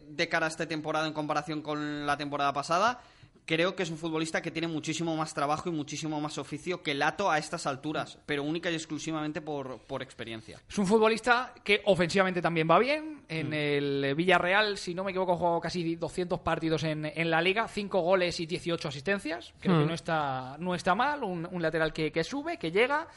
[0.08, 3.02] de cara a esta temporada en comparación con la temporada pasada,
[3.46, 6.94] creo que es un futbolista que tiene muchísimo más trabajo y muchísimo más oficio que
[6.94, 10.60] Lato a estas alturas, pero única y exclusivamente por, por experiencia.
[10.70, 13.22] Es un futbolista que ofensivamente también va bien.
[13.28, 13.54] En Mm.
[13.54, 18.00] el Villarreal, si no me equivoco, jugó casi 200 partidos en, en la liga, 5
[18.02, 19.54] goles y 18 asistencias.
[19.60, 21.24] Creo que no está, no está mal.
[21.24, 23.08] Un, un lateral que, que sube, que llega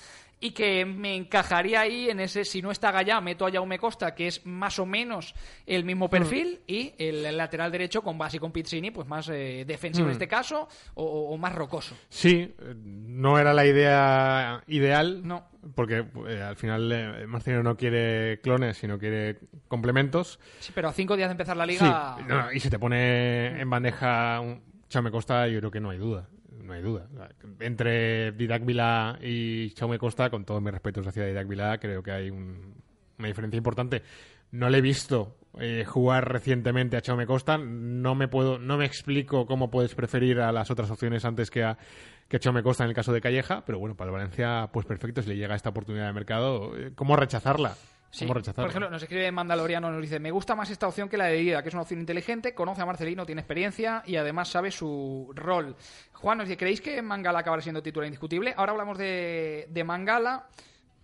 [0.45, 4.15] y que me encajaría ahí en ese, si no está Gallá, meto a Jaume Costa,
[4.15, 8.41] que es más o menos el mismo perfil, y el, lateral derecho con Basi y
[8.41, 11.97] con Pizzini, pues más eh, defensivo en este caso, o, o más rocoso.
[12.11, 15.27] Sí, eh, no era la idea ideal.
[15.27, 15.49] No.
[15.75, 20.39] Porque eh, al final eh, Marcelino no quiere clones, sino quiere complementos.
[20.61, 22.19] Sí, pero a cinco días de empezar la liga...
[22.29, 25.97] no, y se te pone en bandeja un Chaume Costa, yo creo que no hay
[25.97, 26.29] duda.
[26.65, 27.07] No hay duda.
[27.61, 32.11] Entre Didac Vila y Chaume Costa, con todos mis respetos hacia Didac Vila, creo que
[32.11, 32.75] hay un-
[33.19, 34.03] una diferencia importante.
[34.51, 37.59] No le he visto eh, jugar recientemente a Chaume Costa.
[37.59, 41.63] No me puedo, no me explico cómo puedes preferir a las otras opciones antes que
[41.65, 41.77] a,
[42.29, 43.65] que Chaume Costa en el caso de Calleja.
[43.65, 45.23] Pero bueno, para el Valencia, pues perfecto.
[45.23, 47.75] Si le llega esta oportunidad de mercado, eh, ¿cómo rechazarla?
[48.15, 48.27] Sí.
[48.27, 51.35] Por ejemplo, nos escribe Mandaloriano, nos dice, me gusta más esta opción que la de
[51.35, 55.33] Dida, que es una opción inteligente, conoce a Marcelino, tiene experiencia y además sabe su
[55.35, 55.75] rol.
[56.13, 58.55] Juan nos dice, ¿creéis que Mangala acabará siendo titular indiscutible?
[58.57, 60.47] Ahora hablamos de, de Mangala.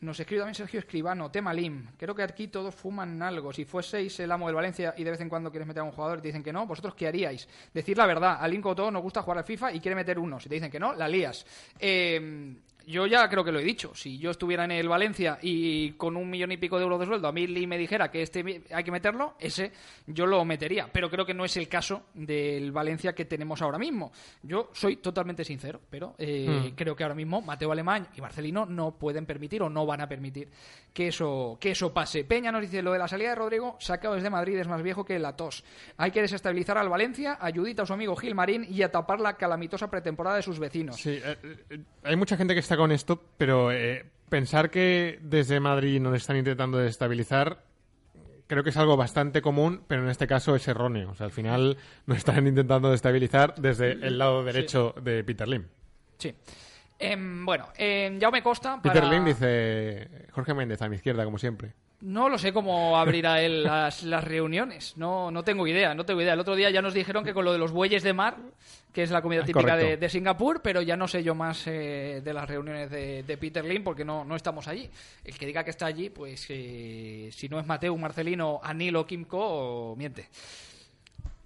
[0.03, 1.89] Nos escribe también Sergio Escribano, tema Lim.
[1.99, 3.53] Creo que aquí todos fuman algo.
[3.53, 5.91] Si fueseis el amo del Valencia y de vez en cuando quieres meter a un
[5.91, 7.49] jugador y te dicen que no, ¿vosotros qué haríais?
[7.75, 10.39] Decir la verdad, a Lim nos gusta jugar al FIFA y quiere meter uno.
[10.39, 11.45] Si te dicen que no, la lías.
[11.79, 12.55] Eh,
[12.87, 13.95] yo ya creo que lo he dicho.
[13.95, 17.07] Si yo estuviera en el Valencia y con un millón y pico de euros de
[17.07, 19.73] sueldo, a mí Lee me dijera que este hay que meterlo, ese
[20.07, 20.89] yo lo metería.
[20.93, 24.13] Pero creo que no es el caso del Valencia que tenemos ahora mismo.
[24.43, 28.93] Yo soy totalmente sincero, pero eh, creo que ahora mismo Mateo Alemán y Marcelino no
[28.93, 30.49] pueden permitir o no van a permitir
[30.93, 32.25] que eso, que eso pase.
[32.25, 35.05] Peña nos dice lo de la salida de Rodrigo, sacado desde Madrid, es más viejo
[35.05, 35.65] que la tos.
[35.97, 39.37] Hay que desestabilizar al Valencia, ayudita a su amigo Gil Marín y a tapar la
[39.37, 40.97] calamitosa pretemporada de sus vecinos.
[40.97, 41.37] Sí, eh,
[41.71, 46.15] eh, hay mucha gente que está con esto, pero eh, pensar que desde Madrid nos
[46.17, 47.65] están intentando desestabilizar
[48.51, 51.11] creo que es algo bastante común, pero en este caso es erróneo.
[51.11, 55.67] O sea, al final nos están intentando destabilizar desde el lado derecho de Peter Lim.
[56.19, 56.35] Sí.
[56.99, 58.81] Em, bueno, em, Jaume Costa.
[58.83, 61.75] Peter para- Lim dice Jorge Méndez a mi izquierda, como siempre.
[62.03, 64.97] No lo sé cómo abrirá él las, las reuniones.
[64.97, 66.33] No, no tengo idea, no tengo idea.
[66.33, 68.39] El otro día ya nos dijeron que con lo de los bueyes de mar,
[68.93, 71.67] que es la comida Ah, típica de, de Singapur, pero ya no sé yo más
[71.67, 74.89] eh, de las reuniones de, de Peter Lim porque no, no estamos allí.
[75.25, 79.07] El que diga que está allí, pues eh, si no es Mateo, Marcelino, Anil o
[79.07, 80.29] Kimco, miente.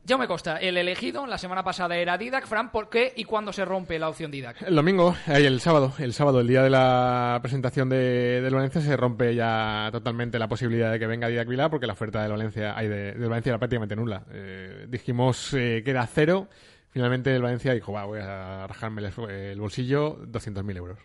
[0.06, 2.46] Jaume Costa, el elegido, la semana pasada era Didac.
[2.46, 4.60] Fran, ¿por qué y cuándo se rompe la opción Didac?
[4.60, 8.98] El domingo, el sábado, el sábado, el día de la presentación de, del Valencia, se
[8.98, 12.74] rompe ya totalmente la posibilidad de que venga Didac Vilá, porque la oferta del Valencia,
[12.76, 14.24] ay, de, del Valencia era prácticamente nula.
[14.30, 16.48] Eh, dijimos eh, que era cero,
[16.90, 20.98] finalmente el Valencia dijo, va, voy a rajarme el, el bolsillo, 200.000 euros.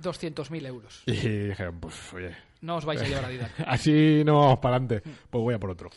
[0.00, 1.02] 200.000 euros.
[1.06, 1.12] Y
[1.48, 3.50] dijeron, pues oye, No os vais a llevar a Didac.
[3.66, 5.90] así no vamos para adelante, pues voy a por otro.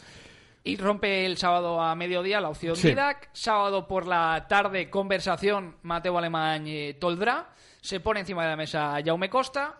[0.67, 2.89] Y rompe el sábado a mediodía la opción Sí.
[2.89, 3.29] Didac.
[3.31, 7.49] Sábado por la tarde, conversación Mateo Alemán y Toldrá.
[7.81, 9.79] Se pone encima de la mesa Jaume Costa.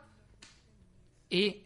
[1.30, 1.64] Y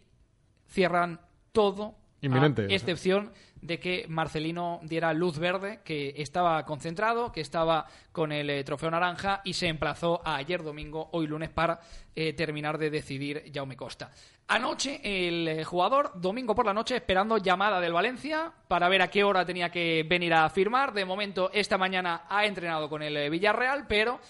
[0.68, 1.20] cierran
[1.52, 1.94] todo.
[2.20, 3.32] Inminente, a excepción
[3.62, 8.90] de que Marcelino diera luz verde, que estaba concentrado, que estaba con el eh, trofeo
[8.90, 11.80] naranja y se emplazó a ayer domingo, hoy lunes, para
[12.14, 14.10] eh, terminar de decidir Jaume Costa.
[14.48, 19.08] Anoche el eh, jugador, domingo por la noche, esperando llamada del Valencia para ver a
[19.08, 20.92] qué hora tenía que venir a firmar.
[20.92, 24.20] De momento, esta mañana ha entrenado con el Villarreal, pero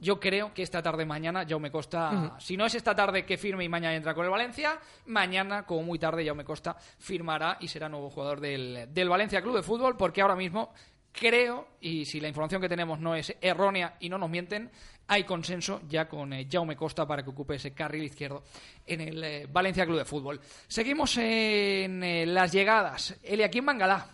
[0.00, 3.64] yo creo que esta tarde mañana Jaume Costa, si no es esta tarde que firme
[3.64, 7.88] y mañana entra con el Valencia, mañana, como muy tarde, Jaume Costa firmará y será
[7.88, 10.72] nuevo jugador del, del Valencia Club de Fútbol, porque ahora mismo
[11.12, 14.70] creo, y si la información que tenemos no es errónea y no nos mienten,
[15.08, 18.44] hay consenso ya con eh, Jaume Costa para que ocupe ese carril izquierdo
[18.86, 20.40] en el eh, Valencia Club de Fútbol.
[20.68, 23.18] Seguimos en eh, las llegadas.
[23.22, 24.06] Eliaquín Mangalá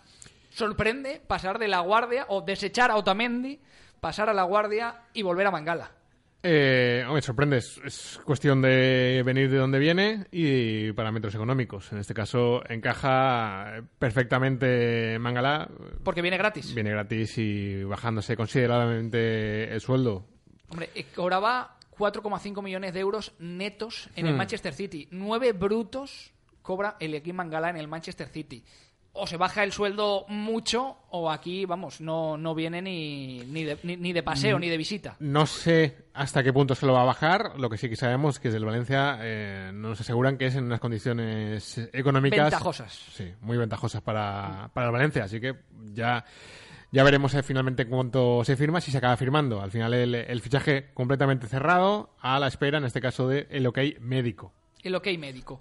[0.49, 3.59] sorprende pasar de la guardia o desechar a Otamendi,
[4.07, 5.91] pasar a la guardia y volver a Mangala.
[6.41, 7.57] Eh, hombre, sorprende.
[7.57, 11.91] Es, es cuestión de venir de donde viene y parámetros económicos.
[11.91, 15.67] En este caso, encaja perfectamente Mangala.
[16.05, 16.73] Porque viene gratis.
[16.73, 20.23] Viene gratis y bajándose considerablemente el sueldo.
[20.69, 24.37] Hombre, eh, cobraba 4,5 millones de euros netos en el Hmm.
[24.37, 25.09] Manchester City.
[25.11, 28.63] 9 brutos cobra el equipo Mangala en el Manchester City.
[29.19, 33.77] O se baja el sueldo mucho o aquí, vamos, no, no viene ni, ni, de,
[33.83, 34.25] ni, ni de Mm.
[34.25, 35.15] paseo ni de visita.
[35.19, 37.53] No sé hasta qué punto se lo va a bajar.
[37.59, 40.55] Lo que sí que sabemos es que desde el Valencia eh, nos aseguran que es
[40.55, 42.93] en unas condiciones económicas Ventajosas.
[43.13, 45.23] Sí, muy ventajosas para, para el Valencia.
[45.23, 45.55] Así que
[45.93, 46.23] ya,
[46.91, 49.61] ya veremos eh, finalmente cuánto se firma, si se acaba firmando.
[49.61, 53.65] Al final el, el fichaje completamente cerrado, a la espera, en este caso, del el
[53.67, 54.53] ok médico.
[54.83, 55.59] El ok médico.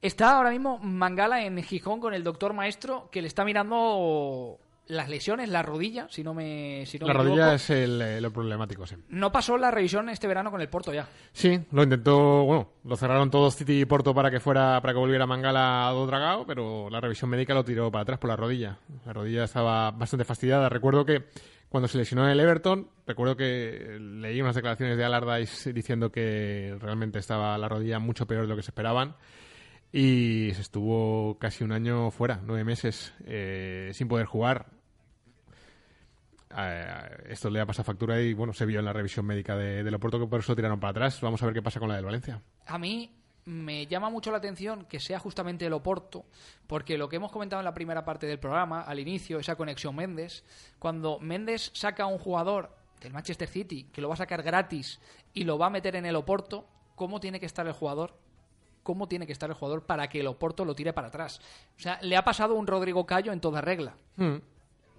[0.00, 5.08] Está ahora mismo Mangala en Gijón con el doctor maestro que le está mirando las
[5.10, 7.54] lesiones, la rodilla, si no me, si no la me rodilla equivoco.
[7.56, 8.94] es el, eh, lo problemático, sí.
[9.10, 11.06] No pasó la revisión este verano con el Porto ya.
[11.32, 14.98] Sí, lo intentó, bueno, lo cerraron todos City y Porto para que fuera, para que
[14.98, 18.36] volviera Mangala a do dragao, pero la revisión médica lo tiró para atrás por la
[18.36, 18.78] rodilla.
[19.04, 20.70] La rodilla estaba bastante fastidiada.
[20.70, 21.24] Recuerdo que
[21.68, 26.74] cuando se lesionó en el Everton, recuerdo que leí unas declaraciones de Allardyce diciendo que
[26.80, 29.16] realmente estaba la rodilla mucho peor de lo que se esperaban.
[29.92, 34.66] Y se estuvo casi un año fuera, nueve meses, eh, sin poder jugar.
[36.56, 39.82] Eh, esto le ha pasado factura y bueno, se vio en la revisión médica de,
[39.82, 41.20] del Oporto que por eso lo tiraron para atrás.
[41.20, 42.42] Vamos a ver qué pasa con la del Valencia.
[42.66, 43.10] A mí
[43.48, 46.26] me llama mucho la atención que sea justamente el Oporto,
[46.66, 49.96] porque lo que hemos comentado en la primera parte del programa, al inicio, esa conexión
[49.96, 50.44] Méndez,
[50.78, 55.00] cuando Méndez saca a un jugador del Manchester City que lo va a sacar gratis
[55.32, 58.18] y lo va a meter en el Oporto, ¿cómo tiene que estar el jugador?
[58.88, 61.42] ¿Cómo tiene que estar el jugador para que el Oporto lo tire para atrás?
[61.76, 63.92] O sea, le ha pasado un Rodrigo Cayo en toda regla.
[64.16, 64.36] Hmm.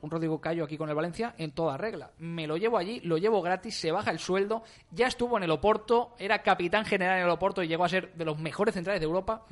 [0.04, 2.12] un Rodrigo Cayo aquí con el Valencia en toda regla.
[2.20, 5.50] Me lo llevo allí, lo llevo gratis, se baja el sueldo, ya estuvo en el
[5.50, 9.02] Oporto, era capitán general en el Oporto y llegó a ser de los mejores centrales
[9.02, 9.48] de Europa.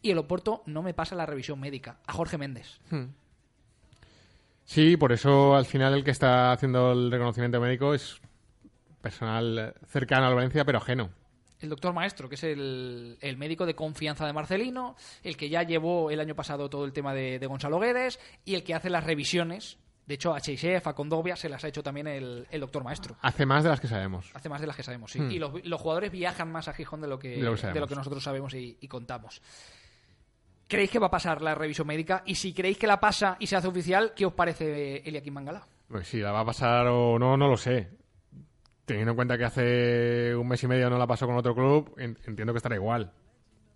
[0.00, 2.78] Y el Oporto no me pasa la revisión médica, a Jorge Méndez.
[4.62, 8.20] Sí, por eso al final el que está haciendo el reconocimiento médico es
[9.02, 11.10] personal cercano al Valencia, pero ajeno.
[11.60, 15.62] El doctor Maestro, que es el, el médico de confianza de Marcelino, el que ya
[15.62, 18.90] llevó el año pasado todo el tema de, de Gonzalo Guedes y el que hace
[18.90, 19.78] las revisiones.
[20.06, 23.16] De hecho, a Cheisev, a Condovia, se las ha hecho también el, el doctor Maestro.
[23.22, 24.30] Hace más de las que sabemos.
[24.34, 25.18] Hace más de las que sabemos, sí.
[25.18, 25.30] Hmm.
[25.32, 27.74] Y los, los jugadores viajan más a Gijón de lo que, De lo que sabemos.
[27.74, 29.42] de lo que nosotros sabemos y, y contamos.
[30.68, 32.22] ¿Creéis que va a pasar la revisión médica?
[32.26, 35.66] Y si creéis que la pasa y se hace oficial, ¿qué os parece Eliakim Mangala?
[35.88, 37.88] Pues si la va a pasar o no, no lo sé.
[38.86, 41.92] Teniendo en cuenta que hace un mes y medio no la pasó con otro club,
[41.98, 43.12] en- entiendo que estará igual.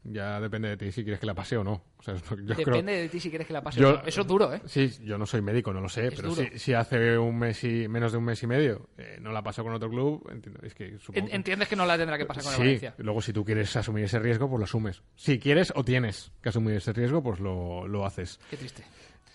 [0.02, 1.82] Ya depende de ti si quieres que la pase o no.
[1.98, 4.02] O sea, yo Depende creo- de ti si quieres que la pase Yo- o no.
[4.06, 4.62] Eso es duro, ¿eh?
[4.64, 7.62] Sí, yo no soy médico, no lo sé, Es pero si, si hace un mes
[7.64, 10.60] y menos de un mes y medio eh, no la pasó con otro club, entiendo,
[10.62, 12.94] es que supongo Entiendes que no la tendrá que pasar con sí, Valencia.
[12.98, 15.02] luego si tú quieres asumir ese riesgo, pues lo asumes.
[15.16, 18.40] Si quieres o tienes que asumir ese riesgo, pues lo, lo haces.
[18.48, 18.84] Qué triste.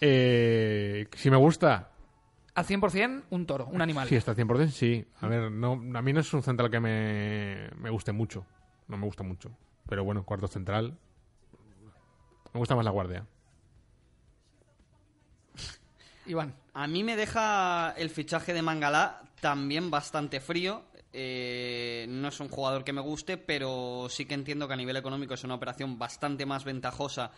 [0.01, 1.91] Eh, si me gusta,
[2.55, 4.07] Al 100%, un toro, un animal.
[4.07, 5.05] sí, está al 100%, sí.
[5.19, 8.45] A ver, no, a mí no es un central que me, me guste mucho.
[8.87, 9.51] No me gusta mucho.
[9.87, 10.97] Pero bueno, cuarto central.
[12.53, 13.25] Me gusta más la guardia.
[16.25, 16.55] Iván.
[16.73, 20.83] A mí me deja el fichaje de Mangalá también bastante frío.
[21.11, 24.95] Eh, no es un jugador que me guste, pero sí que entiendo que a nivel
[24.95, 27.31] económico es una operación bastante más ventajosa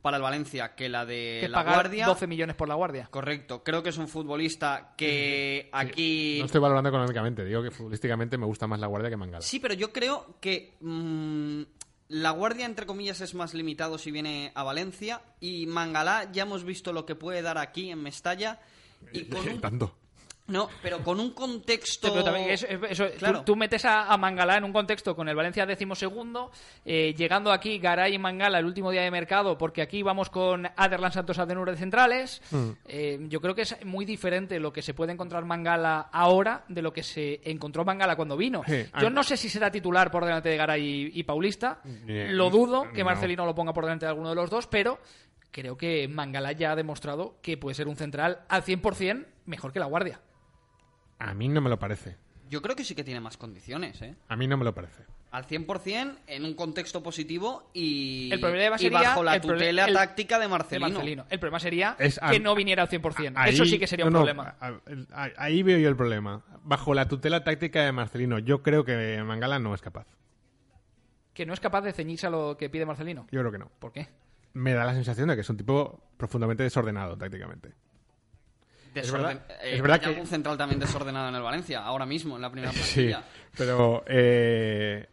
[0.00, 2.06] para el Valencia que la de que la pagar Guardia.
[2.06, 3.08] 12 millones por la guardia.
[3.10, 6.38] Correcto, creo que es un futbolista que aquí...
[6.40, 9.42] No estoy valorando económicamente, digo que futbolísticamente me gusta más la guardia que Mangala.
[9.42, 11.62] Sí, pero yo creo que mm,
[12.08, 15.22] La Guardia, entre comillas, es más limitado si viene a Valencia.
[15.40, 18.60] Y Mangalá, ya hemos visto lo que puede dar aquí en Mestalla.
[19.12, 19.60] Y con un...
[19.60, 19.96] Tanto.
[20.50, 22.08] No, pero con un contexto...
[22.08, 23.42] Sí, pero también eso- eso- tú- Claro.
[23.44, 26.50] tú, metes a, a Mangala en un contexto con el Valencia decimosegundo,
[26.84, 30.68] eh, llegando aquí Garay y Mangala el último día de mercado, porque aquí vamos con
[30.76, 32.42] Aderlan Santos Adenur de centrales.
[32.50, 32.70] Hmm.
[32.86, 36.82] Eh, yo creo que es muy diferente lo que se puede encontrar Mangala ahora de
[36.82, 38.62] lo que se encontró Mangala cuando vino.
[38.66, 40.82] Sí, yo no sé si será titular por delante de Garay
[41.14, 41.80] y, y Paulista.
[42.06, 43.04] Lo dudo que no.
[43.06, 44.98] Marcelino lo ponga por delante de alguno de los dos, pero
[45.50, 49.80] creo que Mangala ya ha demostrado que puede ser un central al 100% mejor que
[49.80, 50.20] la Guardia.
[51.20, 52.16] A mí no me lo parece.
[52.48, 54.16] Yo creo que sí que tiene más condiciones, ¿eh?
[54.28, 55.04] A mí no me lo parece.
[55.30, 59.94] Al 100% en un contexto positivo y, El problema y sería bajo la tutela el-
[59.94, 61.24] táctica de de Marcelino.
[61.30, 63.34] El problema sería Es a- que no viniera al 100%.
[63.36, 64.56] Ahí- Eso sí que sería un no, problema.
[65.36, 66.42] ahí veo yo el problema.
[66.64, 70.08] Bajo la tutela táctica de Marcelino, yo creo que Mangala no es capaz.
[71.32, 73.28] Que no es capaz de ceñirse a lo que pide Marcelino.
[73.30, 73.70] Yo creo que no.
[73.78, 74.08] ¿Por qué?
[74.54, 77.72] Me da la sensación de que es un tipo profundamente desordenado tácticamente.
[78.94, 82.06] Desorden- verdad- eh, es verdad hay que- algún central también desordenado en el Valencia, ahora
[82.06, 83.24] mismo, en la primera Sí, plantilla.
[83.56, 85.06] pero eh,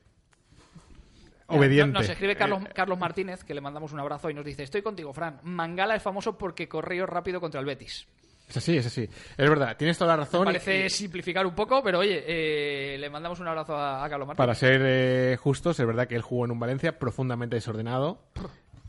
[1.48, 1.94] obediente.
[2.00, 4.82] Nos escribe Carlos, Eh, Carlos Martínez, que le mandamos un abrazo y nos dice: Estoy
[4.82, 5.40] contigo, Fran.
[5.44, 8.08] Mangala es famoso porque corrió rápido contra el Betis.
[8.50, 9.04] es así, es así.
[9.04, 10.46] Es verdad, tienes toda la razón.
[10.46, 14.28] Parece y- simplificar un poco, pero oye, eh, le mandamos un abrazo a, a Carlos
[14.28, 14.38] Martínez.
[14.38, 18.22] Para ser eh, justos, es verdad que él jugó en un Valencia profundamente desordenado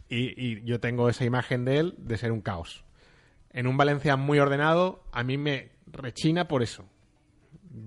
[0.08, 2.84] y, y yo tengo esa imagen de él de ser un caos.
[3.52, 6.84] En un Valencia muy ordenado, a mí me rechina por eso.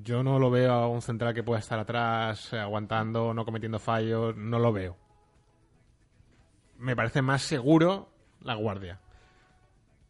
[0.03, 3.79] Yo no lo veo a un central que pueda estar atrás, eh, aguantando, no cometiendo
[3.79, 4.97] fallos, no lo veo.
[6.77, 8.09] Me parece más seguro
[8.41, 8.99] la guardia.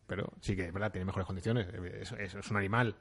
[0.08, 1.68] Pero sí que es verdad, tiene mejores condiciones.
[2.02, 2.96] Es, es- es un animal.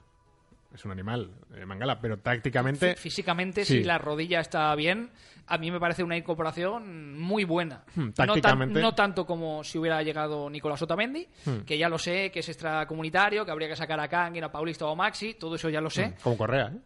[0.74, 2.00] Es un animal, eh, Mangala.
[2.00, 2.94] Pero tácticamente.
[2.94, 3.78] Fí- Físicamente, Sí.
[3.78, 5.10] si la rodilla está bien,
[5.48, 7.82] a mí me parece una incorporación muy buena.
[7.96, 8.80] Hmm, tácticamente.
[8.80, 11.60] No, tanto como si hubiera llegado Nicolás Otamendi, Hmm.
[11.66, 14.86] que ya lo sé, que es extracomunitario, que habría que sacar a Kangin, a Paulista
[14.86, 16.78] o a Maxi, todo eso ya lo sé, Como Correa, ¿eh?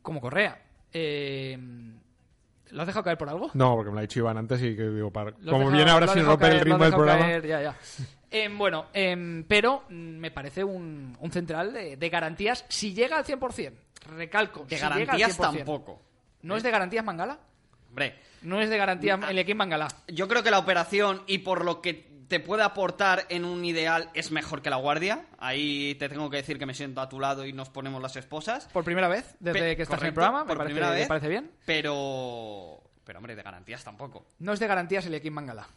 [0.00, 0.58] como Correa.
[0.92, 1.58] Eh,
[2.70, 3.50] ¿Lo has dejado caer por algo?
[3.54, 5.32] No, porque me lo ha dicho Iván antes y que digo, para...
[5.32, 7.20] Como viene ahora sin romper el caer, ritmo del programa.
[7.20, 7.76] caer, ya, ya.
[8.30, 13.16] Em, bueno, em, pero mm, me parece un, un central de, de garantías si llega
[13.18, 13.72] al 100%.
[14.16, 15.40] Recalco, De si llega al garantías 100%.
[15.56, 16.02] tampoco.
[16.42, 17.38] ¿No es de garantías Mangala?
[17.88, 19.88] Hombre, No es de garantías el equipo Mangala.
[20.08, 24.10] yo creo que la operación y por lo que te puede aportar en un ideal
[24.12, 25.26] es mejor que la guardia.
[25.38, 28.16] Ahí te tengo que decir que me siento a tu lado y nos ponemos las
[28.16, 28.66] esposas.
[28.72, 30.98] Por primera vez, desde Pe- que estás en el programa, me por parece, primera me
[30.98, 31.08] vez.
[31.08, 31.50] parece bien.
[31.64, 34.26] Pero, pero hombre, de garantías tampoco.
[34.40, 35.68] No es de garantías el equipo Mangala.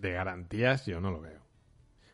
[0.00, 1.40] De garantías yo no lo veo.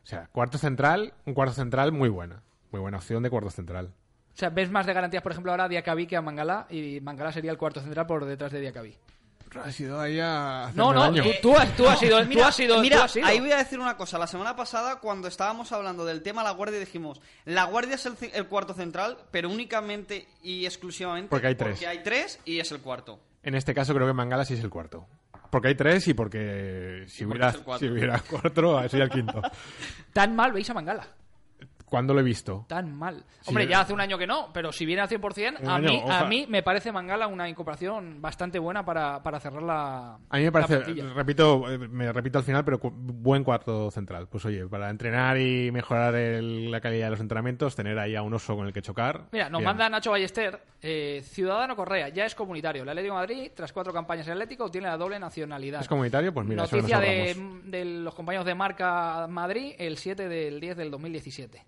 [0.03, 2.43] O sea, cuarto central, un cuarto central muy buena.
[2.73, 3.93] Muy buena opción de cuarto central.
[4.35, 7.01] O sea, ves más de garantías, por ejemplo, ahora a Diacabí que a Mangala y
[7.01, 8.97] Mangala sería el cuarto central por detrás de Diacabí.
[9.65, 12.57] Ha sido ahí a No, no, tú, tú has, tú has sido, tú Mira, has
[12.57, 13.27] sido, mira, tú has sido.
[13.27, 14.19] ahí voy a decir una cosa.
[14.19, 18.17] La semana pasada, cuando estábamos hablando del tema La Guardia, dijimos, La Guardia es el,
[18.35, 21.71] el cuarto central, pero únicamente y exclusivamente Porque hay tres.
[21.71, 23.19] Porque hay tres y es el cuarto.
[23.43, 25.07] En este caso creo que Mangala sí es el cuarto.
[25.57, 29.41] Porque hay tres y porque si hubiera, si hubiera cuatro, sería el quinto.
[30.13, 31.07] Tan mal veis a Mangala.
[31.87, 32.67] ¿Cuándo lo he visto?
[32.69, 33.25] Tan mal.
[33.41, 33.69] Sí, Hombre, eh.
[33.69, 36.03] ya hace un año que no, pero si viene al 100%, Un a año, mí,
[36.09, 40.43] a mí me parece Mangala una incorporación bastante buena para, para cerrar la A mí
[40.43, 44.27] me parece, repito, eh, me repito al final, pero cu- buen cuarto central.
[44.29, 48.23] Pues oye, para entrenar y mejorar el- la calidad de los entrenamientos, tener ahí a
[48.23, 49.29] un oso con el que chocar.
[49.31, 49.69] Mira, nos bien.
[49.69, 52.83] manda Nacho Ballester, eh, Ciudadano Correa, ya es comunitario.
[52.83, 55.81] El Atlético de Madrid, tras cuatro campañas en Atlético, tiene la doble nacionalidad.
[55.83, 56.35] ¿Es comunitario?
[56.35, 57.71] Pues mira, eso nos Noticia de, ahorramos.
[57.71, 61.63] de los compañeros de marca Madrid, el 7 del 10 del 2017.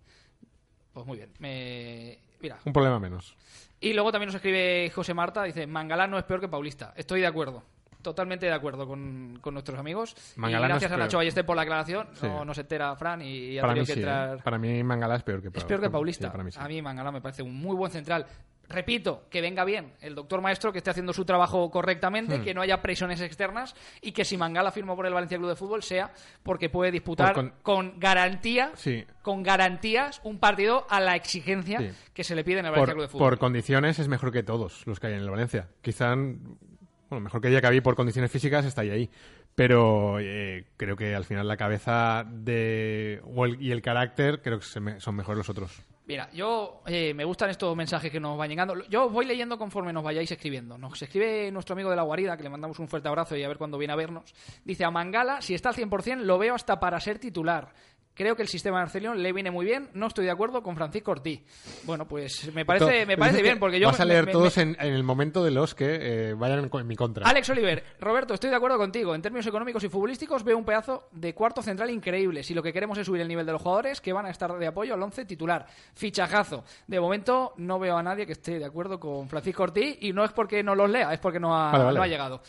[0.98, 1.30] Pues muy bien.
[1.38, 2.18] Me...
[2.40, 2.58] Mira.
[2.64, 3.36] Un problema menos.
[3.78, 6.92] Y luego también nos escribe José Marta, dice, Mangalá no es peor que Paulista.
[6.96, 7.62] Estoy de acuerdo.
[8.02, 10.16] Totalmente de acuerdo con, con nuestros amigos.
[10.34, 11.18] Mangalá y gracias a Nacho.
[11.18, 12.08] Ballester por la aclaración.
[12.14, 12.26] Sí.
[12.26, 14.00] No, no se entera Fran y ha Para mí tenido que sí.
[14.00, 14.38] entrar...
[14.38, 14.40] ¿eh?
[14.42, 16.26] Para mí Mangala es peor que Es peor que Paulista.
[16.26, 16.50] Sí, para mí.
[16.56, 18.26] A mí Mangala me parece un muy buen central.
[18.68, 22.42] Repito, que venga bien el doctor maestro, que esté haciendo su trabajo correctamente, Hmm.
[22.44, 25.56] que no haya presiones externas y que si Mangala firmó por el Valencia Club de
[25.56, 26.12] Fútbol sea
[26.42, 29.04] porque puede disputar Por con, con- garantía, Sí.
[29.22, 31.90] con garantías un partido a la exigencia Sí.
[32.12, 33.28] que se le pide en el Valencia Club de Por, Fútbol.
[33.30, 35.68] por condiciones es mejor que todos los que hay en el Valencia.
[35.80, 39.10] Quizá, bueno, mejor que Diacabí por condiciones físicas está ahí ahí.
[39.54, 44.60] Pero eh, creo que al final la cabeza de o el- y el carácter creo
[44.60, 45.84] que se me- son mejores los otros.
[46.08, 48.82] Mira, yo eh, me gustan estos mensajes que nos van llegando.
[48.88, 50.78] Yo voy leyendo conforme nos vayáis escribiendo.
[50.78, 53.48] Nos escribe nuestro amigo de la guarida, que le mandamos un fuerte abrazo y a
[53.48, 54.34] ver cuándo viene a vernos.
[54.64, 57.74] Dice, a Mangala, si está al 100%, lo veo hasta para ser titular.
[58.18, 59.88] Creo que el sistema de Arcelino le viene muy bien.
[59.94, 61.40] No estoy de acuerdo con Francisco Ortiz.
[61.84, 63.86] Bueno, pues me parece, me parece bien, porque yo...
[63.86, 65.98] Vas a leer me- todos me- en, en el momento de los que
[66.30, 67.24] eh, vayan en, en mi contra.
[67.28, 69.14] Alex Oliver, Roberto, estoy de acuerdo contigo.
[69.14, 72.42] En términos económicos y futbolísticos veo un pedazo de cuarto central increíble.
[72.42, 74.52] Si lo que queremos es subir el nivel de los jugadores que van a estar
[74.58, 75.64] de apoyo al once titular.
[75.94, 76.64] Fichajazo.
[76.88, 80.24] De momento no veo a nadie que esté de acuerdo con Francisco Ortiz y no
[80.24, 81.96] es porque no los lea, es porque no ha, Vale, vale.
[81.98, 82.42] no ha llegado.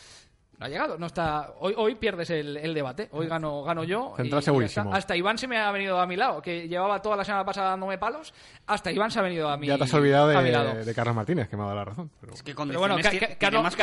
[0.60, 1.54] No ha llegado, no está.
[1.62, 3.08] Hoy, hoy pierdes el, el debate.
[3.14, 4.14] Hoy gano, gano yo.
[4.18, 4.94] Central segurísimo.
[4.94, 7.70] Hasta Iván se me ha venido a mi lado, que llevaba toda la semana pasada
[7.70, 8.34] dándome palos.
[8.68, 10.74] Hasta Iván se ha venido a mi ya te has olvidado a lado.
[10.76, 12.12] de, de Carlos Martínez, que me ha dado la razón.
[12.20, 12.98] pero- Es que Pero bueno,
[13.38, 13.76] Carlos, más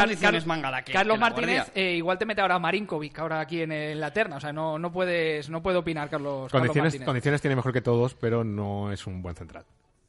[0.47, 3.73] Mangala que Carlos que la Martínez eh, igual te mete ahora Marinkovic ahora aquí en,
[3.73, 4.37] en la terna.
[4.37, 7.07] O sea, no, no puedes no puede opinar Carlos, Carlos Condiciones, Martínez.
[7.07, 9.65] condiciones tiene mejor que todos, pero no es un buen central.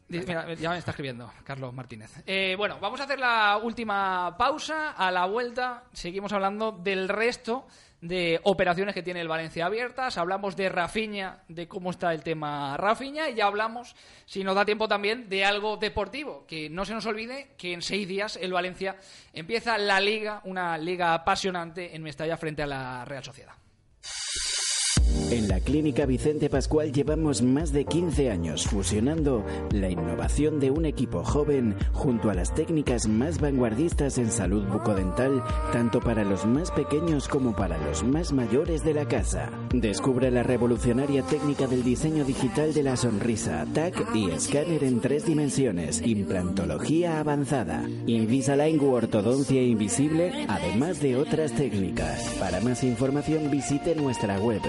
[0.09, 2.11] Mira, ya me está escribiendo Carlos Martínez.
[2.25, 4.91] Eh, bueno, vamos a hacer la última pausa.
[4.91, 7.67] A la vuelta seguimos hablando del resto
[7.99, 10.17] de operaciones que tiene el Valencia abiertas.
[10.17, 13.95] Hablamos de Rafiña, de cómo está el tema Rafiña y ya hablamos,
[14.25, 16.45] si nos da tiempo también, de algo deportivo.
[16.47, 18.95] Que no se nos olvide que en seis días el Valencia
[19.33, 23.53] empieza la liga, una liga apasionante en Mestalla frente a la Real Sociedad.
[25.30, 30.86] En la Clínica Vicente Pascual llevamos más de 15 años fusionando la innovación de un
[30.86, 36.71] equipo joven junto a las técnicas más vanguardistas en salud bucodental, tanto para los más
[36.71, 39.51] pequeños como para los más mayores de la casa.
[39.73, 45.25] Descubre la revolucionaria técnica del diseño digital de la sonrisa, TAC y escáner en tres
[45.25, 52.34] dimensiones, implantología avanzada, Invisalign u ortodoncia invisible, además de otras técnicas.
[52.39, 54.61] Para más información visite nuestra web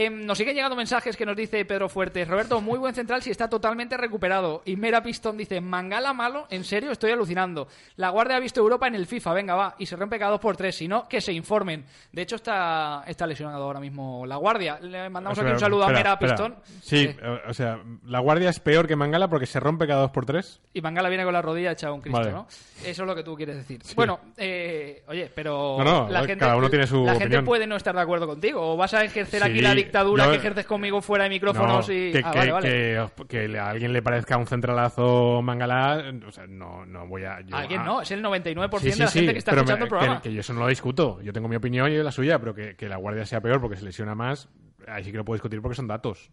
[0.00, 2.28] Em, nos siguen llegando mensajes que nos dice Pedro Fuertes.
[2.28, 4.62] Roberto, muy buen central si está totalmente recuperado.
[4.64, 7.66] Y Mera Pistón dice, Mangala malo, en serio, estoy alucinando.
[7.96, 9.74] La Guardia ha visto Europa en el FIFA, venga, va.
[9.76, 11.84] Y se rompe cada dos por tres, si no, que se informen.
[12.12, 14.78] De hecho, está, está lesionado ahora mismo la Guardia.
[14.80, 16.32] Le mandamos aquí un saludo espera, a Mera espera.
[16.36, 16.80] Pistón.
[16.80, 17.16] Sí,
[17.48, 20.60] o sea, la guardia es peor que Mangala porque se rompe cada dos por tres.
[20.74, 22.30] Y Mangala viene con la rodilla echada a un Cristo, Vale.
[22.30, 22.46] ¿no?
[22.84, 23.82] Eso es lo que tú quieres decir.
[23.96, 27.44] Bueno, eh, oye, pero No, no, la cada gente, uno tiene su la gente opinión.
[27.44, 28.74] puede no estar de acuerdo contigo.
[28.74, 31.94] O vas a ejercer aquí la dictadura no, que ejerces conmigo fuera de micrófonos No,
[31.94, 32.12] y...
[32.12, 32.68] que, Ah, que- vale, vale.
[33.16, 37.24] que- que le- a alguien le parezca un centralazo Mangala, o sea, no, no voy
[37.24, 37.40] a...
[37.40, 39.76] yo- Alguien ah, no, es el 99% sí, sí, de la gente que está escuchando
[39.78, 40.22] me- el programa.
[40.22, 41.20] Que, yo eso no lo discuto.
[41.22, 43.76] Yo tengo mi opinión y la suya, pero que, que la guardia sea peor porque
[43.76, 44.48] se lesiona más,
[44.86, 46.30] ahí sí que lo puedo discutir porque son datos.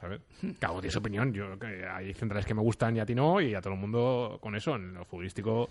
[0.00, 0.20] ¿Sabes?
[0.58, 1.32] Cada uno tiene su opinión.
[1.32, 1.46] Yo,
[1.94, 4.56] hay centrales que me gustan y a ti no, y a todo el mundo con
[4.56, 4.74] eso.
[4.74, 5.70] En lo futbolístico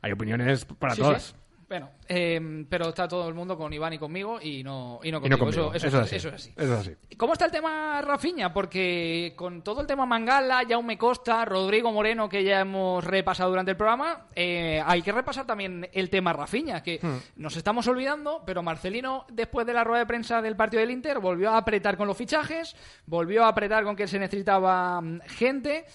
[0.00, 1.34] hay opiniones para todas.
[1.72, 5.22] Bueno, eh, pero está todo el mundo con Iván y conmigo y no, y no
[5.24, 5.72] Y no conmigo.
[5.72, 6.16] Eso, eso, Eso es así.
[6.16, 6.52] eso es así.
[6.54, 7.16] Eso es así.
[7.16, 8.52] ¿Cómo está el tema Rafiña?
[8.52, 13.70] Porque con todo el tema Mangala, Jaume Costa, Rodrigo Moreno, que ya hemos repasado durante
[13.70, 17.00] el programa, eh, hay que repasar también el tema Rafiña, que
[17.36, 21.20] nos estamos olvidando, pero Marcelino, después de la rueda de prensa del partido del Inter,
[21.20, 25.86] volvió a apretar con los fichajes, volvió a apretar con que se necesitaba mm, gente.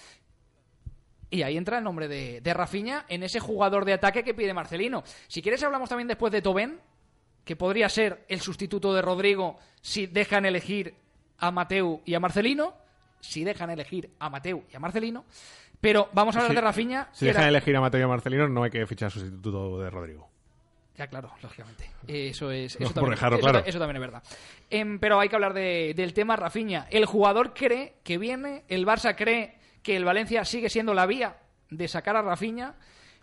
[1.30, 4.54] Y ahí entra el nombre de, de Rafiña en ese jugador de ataque que pide
[4.54, 5.04] Marcelino.
[5.28, 6.80] Si quieres hablamos también después de Tobén,
[7.44, 10.96] que podría ser el sustituto de Rodrigo si dejan elegir
[11.40, 12.74] a Mateu y a Marcelino,
[13.20, 15.26] si dejan elegir a Mateu y a Marcelino,
[15.82, 16.56] pero vamos a hablar Sí.
[16.56, 17.10] de Rafinha.
[17.12, 19.90] Si dejan era- elegir a Mateo y a Marcelino, no hay que fichar sustituto de
[19.90, 20.28] Rodrigo.
[20.98, 21.90] Ya, claro, lógicamente.
[22.08, 22.76] Eso es.
[22.80, 23.64] Eso también, dejarlo eso claro.
[23.64, 24.24] ta- eso también es verdad.
[24.70, 26.88] Em, pero hay que hablar de- del tema Rafinha.
[26.90, 29.57] El jugador cree que viene, el Barça cree
[29.88, 31.38] que el Valencia sigue siendo la vía
[31.70, 32.76] de sacar a Rafinha,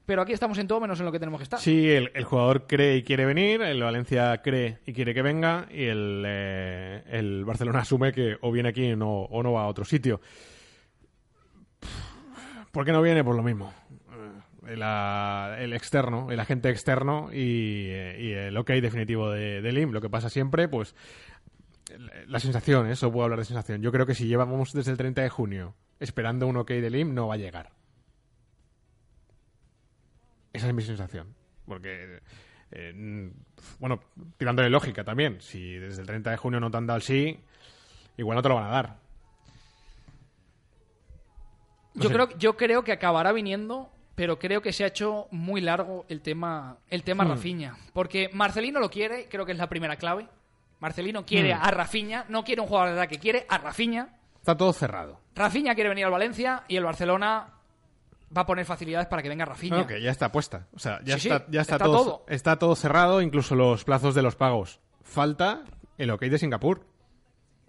[0.06, 1.60] pero aquí estamos en todo menos en lo que tenemos que estar.
[1.60, 5.84] Sí, el, jugador cree y quiere venir, el Valencia cree y quiere que venga, y
[5.84, 10.22] el, eh, el Barcelona asume que o viene aquí o no, va a otro sitio.
[12.72, 13.22] ¿Por qué no viene?
[13.22, 13.70] Por lo mismo.
[13.90, 19.60] Eh, El, ah, el externo, el agente externo y, eh, y el ok definitivo de,
[19.60, 19.92] de Lim.
[19.92, 20.94] Lo que pasa siempre, pues,
[22.26, 23.82] la sensación, eso puedo hablar de sensación.
[23.82, 25.74] Yo creo que si llevamos desde el 30 de junio
[26.04, 27.70] esperando un ok de Lim, no va a llegar.
[30.52, 31.34] Esa es mi sensación.
[31.66, 32.20] Porque,
[32.70, 33.28] eh, mm,
[33.80, 34.00] bueno,
[34.36, 35.40] tirándole lógica también.
[35.40, 37.40] Si desde el 30 de junio no te han dado el sí,
[38.16, 38.96] igual no te lo van a dar.
[41.94, 42.14] No Yo sé.
[42.14, 46.20] creo, yo creo que acabará viniendo, pero creo que se ha hecho muy largo el
[46.20, 47.28] tema, el tema Hmm.
[47.30, 47.76] Rafinha.
[47.92, 50.28] Porque Marcelino lo quiere, creo que es la primera clave.
[50.80, 51.60] Marcelino quiere Hmm.
[51.62, 54.08] a Rafinha, no quiere un jugador de ataque, quiere a Rafinha.
[54.44, 55.22] Está todo cerrado.
[55.34, 57.46] Rafinha quiere venir al Valencia y el Barcelona
[58.36, 59.78] va a poner facilidades para que venga Rafinha.
[59.78, 60.66] No, que ya está puesta.
[60.74, 62.24] O sea, ya, Sí, está, ya está, está todo, todo.
[62.28, 64.80] está todo cerrado, incluso los plazos de los pagos.
[65.02, 65.62] Falta
[65.96, 66.84] el ok de Singapur.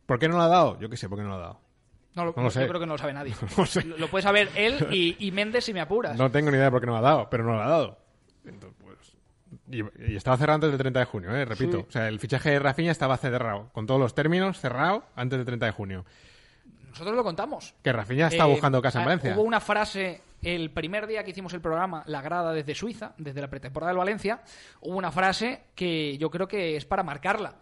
[0.05, 0.77] ¿Por qué no lo ha dado?
[0.81, 1.61] Yo qué sé, ¿por qué no lo ha dado?
[2.13, 2.59] No, lo, No lo sé.
[2.59, 3.33] Yo creo que no lo sabe nadie.
[3.57, 3.81] No sé.
[3.85, 6.17] Lo, lo puede saber él y, y Méndez si me apuras.
[6.17, 7.69] No tengo ni idea de por qué no lo ha dado, pero no lo ha
[7.69, 7.97] dado.
[8.43, 9.15] Entonces, pues,
[9.71, 11.45] y, y estaba cerrado antes del 30 de junio, ¿eh?
[11.45, 11.77] repito.
[11.77, 11.85] Sí.
[11.87, 15.45] O sea, el fichaje de Rafinha estaba cerrado, con todos los términos cerrado antes del
[15.45, 16.05] 30 de junio.
[16.95, 17.73] Nosotros lo contamos.
[17.83, 19.33] Que Rafinha está Eh, buscando casa en ah, Valencia.
[19.35, 23.41] Hubo una frase el primer día que hicimos el programa, la grada desde Suiza, desde
[23.41, 24.41] la pretemporada del Valencia,
[24.81, 27.55] hubo una frase que yo creo que es para marcarla.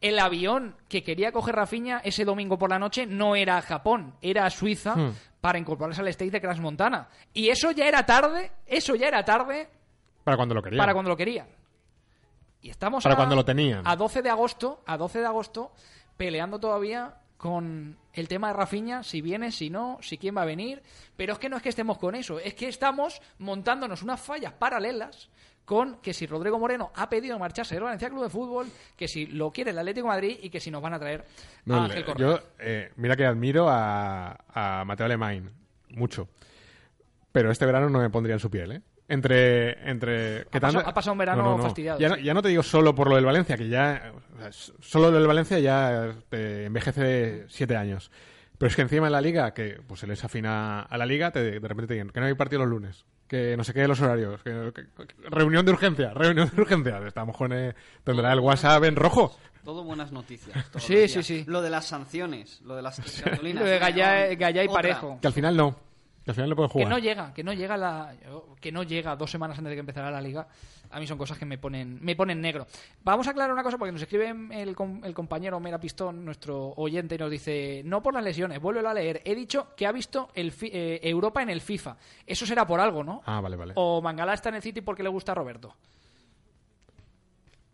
[0.00, 4.14] El avión que quería coger Rafinha ese domingo por la noche no era a Japón,
[4.22, 5.12] era a Suiza Hmm.
[5.40, 7.08] para incorporarse al state de Crash Montana.
[7.32, 9.68] Y eso ya era tarde, eso ya era tarde
[10.24, 10.78] Para cuando lo quería.
[10.78, 11.46] para cuando lo querían.
[12.62, 13.86] Y estamos Para a, cuando lo tenían.
[13.86, 15.72] a 12 de agosto, a 12 de agosto,
[16.16, 20.44] peleando todavía con el tema de Rafinha, si viene, si no, si quién va a
[20.44, 20.82] venir.
[21.16, 24.52] Pero es que no es que estemos con eso, es que estamos montándonos unas fallas
[24.52, 25.30] paralelas
[25.64, 29.24] con que si Rodrigo Moreno ha pedido marcharse del Valencia Club de Fútbol, que si
[29.26, 31.24] lo quiere el Atlético de Madrid y que si nos van a traer a
[31.64, 32.26] No, Ángel le- Correa.
[32.28, 35.50] yo, eh, mira que admiro a, a Mateo Alemán
[35.90, 36.28] mucho.
[37.32, 38.82] Pero este verano no me pondría en su piel, ¿eh?
[39.10, 39.90] Entre.
[39.90, 42.22] entre que Ha pasado- ha pasado un verano fastidiado, Ya, no, sí.
[42.22, 44.12] ya no te digo solo por lo del Valencia, que ya.
[44.36, 44.50] o sea,
[44.80, 48.10] solo lo del Valencia ya te envejece siete años.
[48.56, 51.30] Pero es que encima en la liga, que pues se les afina a la liga,
[51.30, 53.80] te, de repente te dicen que no hay partido los lunes, que no sé qué
[53.80, 56.98] de los horarios, que, que- que- reunión de urgencia, reunión de urgencia.
[57.06, 59.34] Estamos con eh, tendrá el WhatsApp en rojo.
[59.64, 60.54] Todo buenas noticias.
[60.70, 61.44] todos Sí, sí, sí.
[61.46, 63.62] Lo de las sanciones, lo de las cartulinas.
[63.62, 64.82] Lo de Gallá, Gallá y Otra.
[64.82, 65.18] Parejo.
[65.20, 65.76] Que al final no.
[66.36, 66.88] Que al final pueden Que jugar.
[66.88, 68.14] no llega, que no llega la,
[68.60, 70.46] que no llega dos semanas antes de que empezara la liga.
[70.92, 72.66] A mí son cosas que me ponen, me ponen negro.
[73.04, 76.74] Vamos a aclarar una cosa porque nos escribe el, com- el compañero Mera Pistón, nuestro
[76.76, 79.22] oyente, y nos dice no por las lesiones, vuélvelo a leer.
[79.24, 81.96] He dicho que ha visto el eh, Europa en el FIFA.
[82.26, 83.22] Eso será por algo, ¿no?
[83.26, 83.72] Ah, vale, vale.
[83.76, 85.74] O Mangala está en el City porque le gusta a Roberto.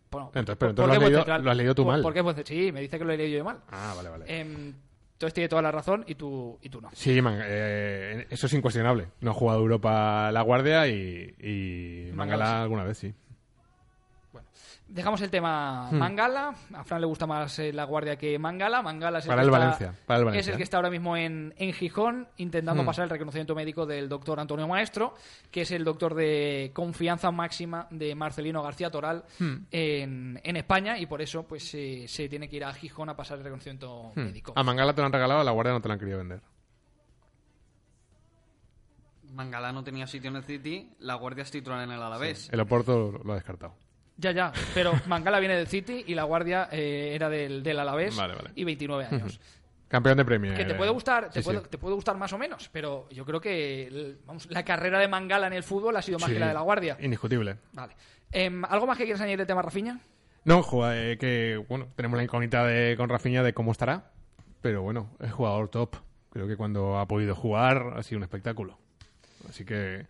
[0.09, 1.43] Bueno, Entonces, pero entonces lo has leído- central.
[1.43, 2.01] lo has leído tú Por- mal.
[2.01, 3.59] porque sí, me dice que lo he leído yo mal.
[3.69, 4.25] Ah, vale, vale.
[4.27, 4.73] Em,
[5.17, 6.91] entonces tiene toda la razón y tú, y tú no.
[6.93, 9.07] Sí, man, eh, eso es incuestionable.
[9.19, 13.15] No ha jugado Europa La Guardia y, y Mangala alguna vez, sí.
[14.89, 15.97] Dejamos el tema Hmm.
[15.97, 16.55] Mangala.
[16.73, 18.81] A Fran le gusta más eh, la guardia que Mangala.
[18.81, 20.39] Mangala es el, Para que el está- Valencia, para el Valencia.
[20.39, 22.85] Es el que está ahora mismo en, en Gijón intentando Hmm.
[22.85, 25.13] pasar el reconocimiento médico del doctor Antonio Maestro,
[25.51, 29.55] que es el doctor de confianza máxima de Marcelino García Toral Hmm.
[29.71, 33.15] en, en España y por eso pues eh, se tiene que ir a Gijón a
[33.15, 34.21] pasar el reconocimiento Hmm.
[34.21, 34.53] médico.
[34.55, 36.39] A Mangala te lo han regalado, a La Guardia no te lo han querido vender.
[39.33, 42.49] Mangala no tenía sitio en el City, la Guardia es titular en el Alavés.
[42.51, 43.75] El Oporto lo ha descartado.
[44.17, 48.15] Ya, ya, pero Mangala viene del City y la guardia eh, era del, del Alavés
[48.15, 48.49] Vale, vale.
[48.55, 49.39] y 29 años.
[49.87, 50.57] Campeón de Premier.
[50.57, 51.67] Que te puede gustar, te, Sí, puede, sí.
[51.69, 55.47] te puede gustar más o menos, pero yo creo que vamos, la carrera de Mangala
[55.47, 56.97] en el fútbol ha sido más Sí, que la de la Guardia.
[56.99, 57.57] Indiscutible.
[57.71, 57.93] Vale.
[58.31, 59.99] Em, ¿Algo más que quieras añadir de tema Rafiña?
[60.43, 64.11] No, eh, que bueno, tenemos la incógnita de, con Rafinha de cómo estará,
[64.61, 65.95] pero bueno, es jugador top.
[66.31, 68.77] Creo que cuando ha podido jugar ha sido un espectáculo.
[69.47, 70.05] Así que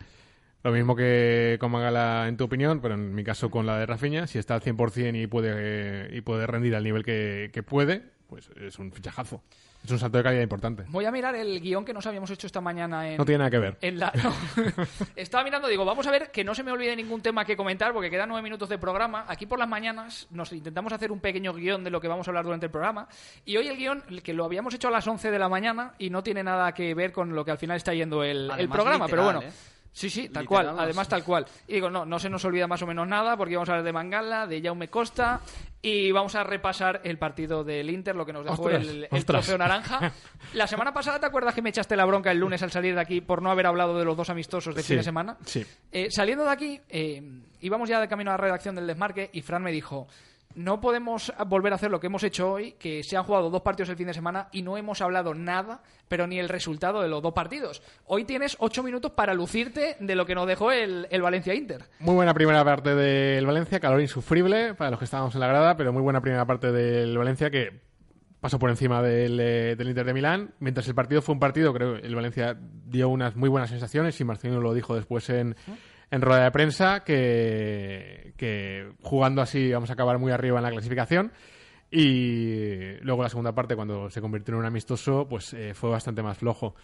[0.64, 3.86] lo mismo que con Magala en tu opinión, pero en mi caso con la de
[3.86, 8.04] Rafinha, si está al 100% y puede, y puede rendir al nivel que, que puede,
[8.28, 9.42] pues es un fichajazo.
[9.86, 10.84] Es un salto de calidad importante.
[10.90, 13.52] Voy a mirar el guion que nos habíamos hecho esta mañana en, No tiene nada
[13.52, 13.78] que ver.
[13.80, 14.34] en la- no.
[15.16, 17.94] Estaba mirando, digo, vamos a ver que no se me olvide ningún tema que comentar
[17.94, 19.24] porque quedan nueve minutos de programa.
[19.30, 22.32] Aquí por las mañanas nos intentamos hacer un pequeño guion de lo que vamos a
[22.32, 23.08] hablar durante el programa.
[23.46, 25.94] Y hoy el guion, el que lo habíamos hecho a las 11 de la mañana
[26.00, 28.68] y no tiene nada que ver con lo que al final está yendo el, el
[28.68, 29.06] programa.
[29.08, 29.42] pero bueno.
[29.42, 29.52] ¿eh?
[29.98, 30.76] Sí, sí, tal cual.
[30.78, 31.48] Además, tal cual.
[31.68, 33.84] Y digo, no, no se nos olvida más o menos nada porque vamos a hablar
[33.84, 35.42] de Mangala, de Jaume Costa
[35.82, 39.58] y vamos a repasar el partido del Inter, lo que nos dejó Ostras, el, trofeo
[39.58, 40.14] naranja.
[40.54, 43.02] La semana pasada, ¿te acuerdas que me echaste la bronca el lunes al salir de
[43.02, 45.38] aquí por no haber hablado de los dos amistosos de Sí, fin de semana?
[45.44, 45.66] sí.
[45.92, 49.42] Eh, saliendo de aquí, eh, íbamos ya de camino a la redacción del desmarque y
[49.42, 50.08] Fran me dijo.
[50.58, 53.62] No podemos volver a hacer lo que hemos hecho hoy, que se han jugado dos
[53.62, 57.08] partidos el fin de semana y no hemos hablado nada, pero ni el resultado de
[57.08, 57.84] los dos partidos.
[58.06, 61.84] Hoy tienes ocho minutos para lucirte de lo que nos dejó el, el Valencia Inter.
[62.00, 65.78] Muy buena primera parte del Valencia, calor insufrible para los que estábamos en la grada,
[65.78, 67.80] pero muy buena primera parte del Valencia que
[68.40, 70.56] pasó por encima del, eh, del Inter de Milán.
[70.58, 74.20] Mientras el partido fue un partido, creo que el Valencia dio unas muy buenas sensaciones
[74.20, 75.56] y Marcelino lo dijo después en,
[76.12, 80.72] en rueda de prensa que, que jugando así vamos a acabar muy arriba en la
[80.72, 81.32] clasificación.
[81.90, 86.22] Y luego la segunda parte, cuando se convirtió en un amistoso, pues eh, fue bastante
[86.22, 86.76] más flojo.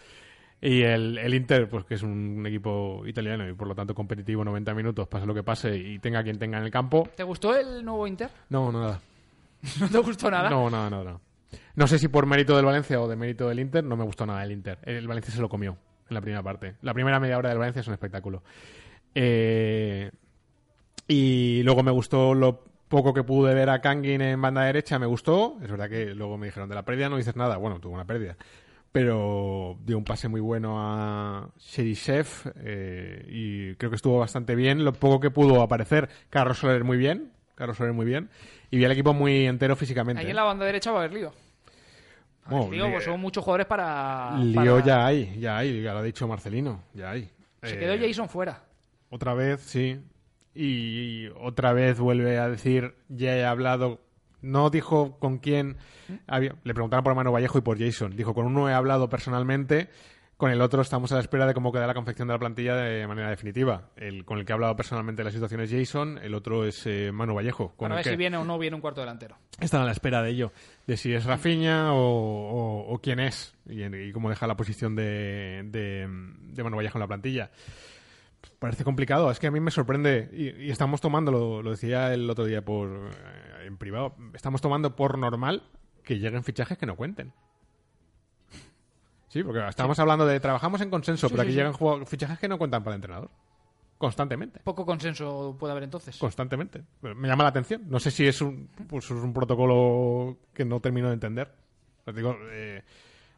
[0.61, 4.45] Y el, el Inter, pues que es un equipo italiano y por lo tanto competitivo
[4.45, 7.09] 90 minutos, pase lo que pase y tenga quien tenga en el campo.
[7.17, 8.29] ¿Te gustó el nuevo Inter?
[8.49, 9.01] No, nada.
[9.81, 10.49] ¿No te gustó nada?
[10.49, 11.03] No, nada, nada.
[11.03, 11.19] nada.
[11.75, 14.25] No sé si por mérito del Valencia o de mérito del Inter, no me gustó
[14.25, 14.79] nada el Inter.
[14.83, 15.77] El Valencia se lo comió
[16.09, 16.75] en la primera parte.
[16.81, 18.43] La primera media hora del Valencia es un espectáculo.
[19.15, 20.11] Eh,
[21.07, 25.05] y luego me gustó lo poco que pude ver a Kangin en banda derecha, me
[25.05, 25.57] gustó.
[25.63, 27.57] Es verdad que luego me dijeron de la pérdida no dices nada.
[27.57, 28.35] Bueno, tuvo una pérdida.
[28.91, 32.27] Pero dio un pase muy bueno a Sherishev
[32.63, 34.85] eh, y creo que estuvo bastante bien.
[34.85, 37.31] Lo poco que pudo aparecer, Carlos Soler muy bien.
[37.55, 38.29] Carlos Soler muy bien.
[38.69, 40.21] Y vi al equipo muy entero físicamente.
[40.21, 41.33] Ahí en la banda derecha va a haber lío.
[42.45, 44.37] Bueno, Lío, li- pues son muchos jugadores para...
[44.37, 47.29] Lío para- ya hay, ya hay, ya lo ha dicho Marcelino, ya hay.
[47.63, 48.61] Se Eh, quedó Jason fuera.
[49.13, 49.99] Otra vez, sí.
[50.55, 54.01] Y otra vez vuelve a decir, ya he hablado.
[54.41, 55.77] No dijo con quién.
[56.27, 58.15] había- le preguntaron por Manu Vallejo y por Jason.
[58.15, 59.87] Dijo, con uno he hablado personalmente,
[60.37, 62.75] con el otro estamos a la espera de cómo queda la confección de la plantilla
[62.75, 63.89] de manera definitiva.
[63.95, 66.85] El con el que ha hablado personalmente de la situación es Jason, el otro es
[66.85, 67.69] eh, Manu Vallejo.
[67.77, 69.37] Con Para el ver que si viene o no viene un cuarto delantero.
[69.59, 70.51] están a la espera de ello,
[70.87, 74.95] de si es Rafinha o, o- o quién es y, y cómo deja la posición
[74.95, 77.49] de, de, de Manu Vallejo en la plantilla.
[78.59, 82.13] Parece complicado, es que a mí me sorprende y, y estamos tomando, lo, lo decía
[82.13, 85.63] el otro día por eh, en privado, estamos tomando por normal
[86.03, 87.33] que lleguen fichajes que no cuenten.
[89.29, 92.47] Sí, porque estamos hablando de trabajamos en consenso, Sí, pero sí, aquí llegan fichajes que
[92.47, 93.31] no cuentan para el entrenador.
[93.97, 94.59] Constantemente.
[94.63, 96.17] Poco consenso puede haber entonces.
[96.17, 96.83] Constantemente.
[97.01, 97.83] Me llama la atención.
[97.87, 101.51] No sé si es un, pues, es un protocolo que no termino de entender.
[102.05, 102.83] Os digo, eh,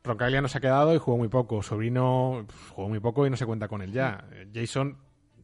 [0.06, 1.62] Roncaglia no se ha quedado y jugó muy poco.
[1.62, 4.26] Sobrino jugó muy poco y no se cuenta con él ya.
[4.32, 4.98] Eh, Jason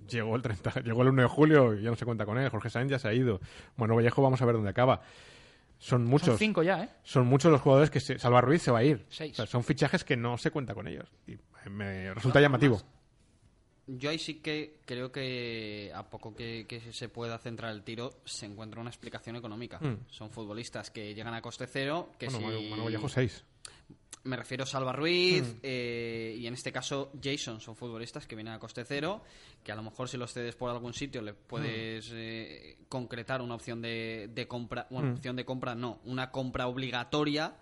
[0.07, 2.49] llegó el 30, llegó el 1 de julio y ya no se cuenta con él.
[2.49, 3.39] Jorge Sáenz ya se ha ido.
[3.75, 5.01] Bueno, Vallejo vamos a ver dónde acaba.
[5.79, 6.27] Son muchos.
[6.27, 6.89] Son cinco ya, ¿eh?
[7.03, 9.05] Son muchos los jugadores que se, Salva Ruiz se va a ir.
[9.09, 9.33] Seis.
[9.33, 11.11] O sea, son fichajes que no se cuenta con ellos.
[11.25, 11.37] Y
[11.69, 12.79] me resulta llamativo.
[13.87, 18.13] Yo ahí sí que creo que a poco que, que se pueda centrar el tiro
[18.25, 19.79] se encuentra una explicación económica.
[19.79, 20.05] Mm.
[20.07, 22.69] Son futbolistas que llegan a coste cero, que Bueno, si...
[22.69, 23.43] Manu Vallejo 6.
[24.23, 25.57] Me refiero a Salva Ruiz Mm.
[25.63, 29.23] eh, y en este caso Jason son futbolistas que vienen a coste cero,
[29.63, 33.55] que a lo mejor si los cedes por algún sitio le puedes eh, concretar una
[33.55, 35.13] opción de, de compra, bueno, Mm.
[35.13, 37.55] opción de compra no, una compra obligatoria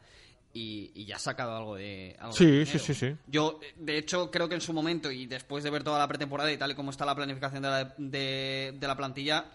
[0.54, 3.16] y, y ya has sacado algo de algo Sí, de sí, sí, sí.
[3.28, 6.52] Yo, de hecho, creo que en su momento y después de ver toda la pretemporada
[6.52, 9.46] y tal y como está la planificación de la, de, de la plantilla,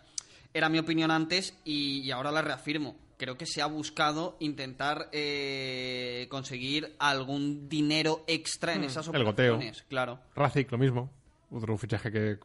[0.55, 2.97] era mi opinión antes y, y ahora la reafirmo.
[3.25, 9.25] Creo que se ha buscado intentar eh, conseguir algún dinero extra en Mm, esas el
[9.25, 9.55] goteo.
[9.55, 9.83] operaciones.
[9.89, 10.19] Claro.
[10.37, 11.11] Racic, lo mismo.
[11.51, 12.37] Otro fichaje que.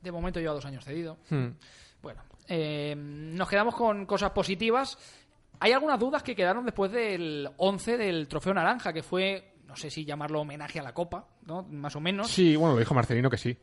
[0.00, 1.18] De momento lleva dos años cedido.
[1.28, 1.48] Hmm.
[2.00, 4.96] Bueno, eh, nos quedamos con cosas positivas.
[5.60, 9.90] Hay algunas dudas que quedaron después del 11 del Trofeo Naranja, que fue, no sé
[9.90, 11.62] si llamarlo homenaje a la Copa, ¿no?
[11.64, 12.28] Más o menos.
[12.30, 13.54] Sí, bueno, lo dijo Marcelino que sí.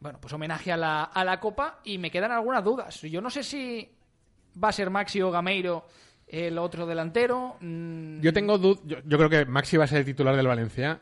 [0.00, 3.00] Bueno, pues homenaje a la, a la Copa y me quedan algunas dudas.
[3.02, 3.93] Yo no sé si
[4.62, 5.86] va a ser Maxi o Gameiro
[6.28, 7.56] el otro delantero.
[7.60, 10.46] mm, Yo tengo dud- yo, yo creo que Maxi va a ser el titular del
[10.46, 11.00] Valencia.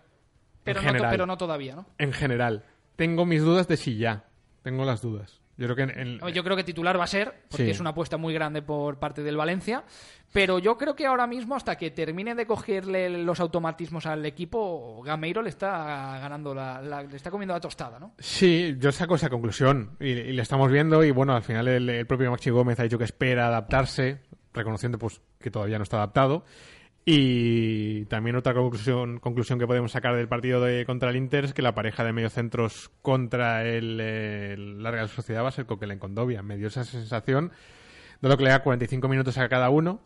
[0.65, 1.11] pero, en no, to- general.
[1.13, 1.87] pero no todavía, ¿no?
[1.99, 2.65] En general.
[2.97, 4.25] Tengo mis dudas de si ya.
[4.63, 5.41] Tengo las dudas.
[5.63, 7.71] Yo creo que en, en- Yo creo que titular va a ser, porque Sí.
[7.71, 9.85] es una apuesta muy grande por parte del Valencia.
[10.33, 15.03] Pero yo creo que ahora mismo, hasta que termine de cogerle los automatismos al equipo,
[15.05, 18.15] Gameiro le está ganando la, la- le está comiendo la tostada, ¿no?
[18.19, 21.89] Sí, yo saco esa conclusión y, y le estamos viendo y bueno, al final el,
[21.89, 24.21] el propio Maxi Gómez ha dicho que espera adaptarse,
[24.55, 26.45] reconociendo pues que todavía no está adaptado.
[27.05, 31.53] Y también otra conclusión, conclusión que podemos sacar del partido de contra el Inter es
[31.53, 35.99] que la pareja de mediocentros contra el, el- la Real Sociedad va a ser Coquelin
[35.99, 36.43] con Condovia.
[36.43, 37.51] Me dio esa sensación,
[38.21, 40.01] dado que le da 45 minutos a cada uno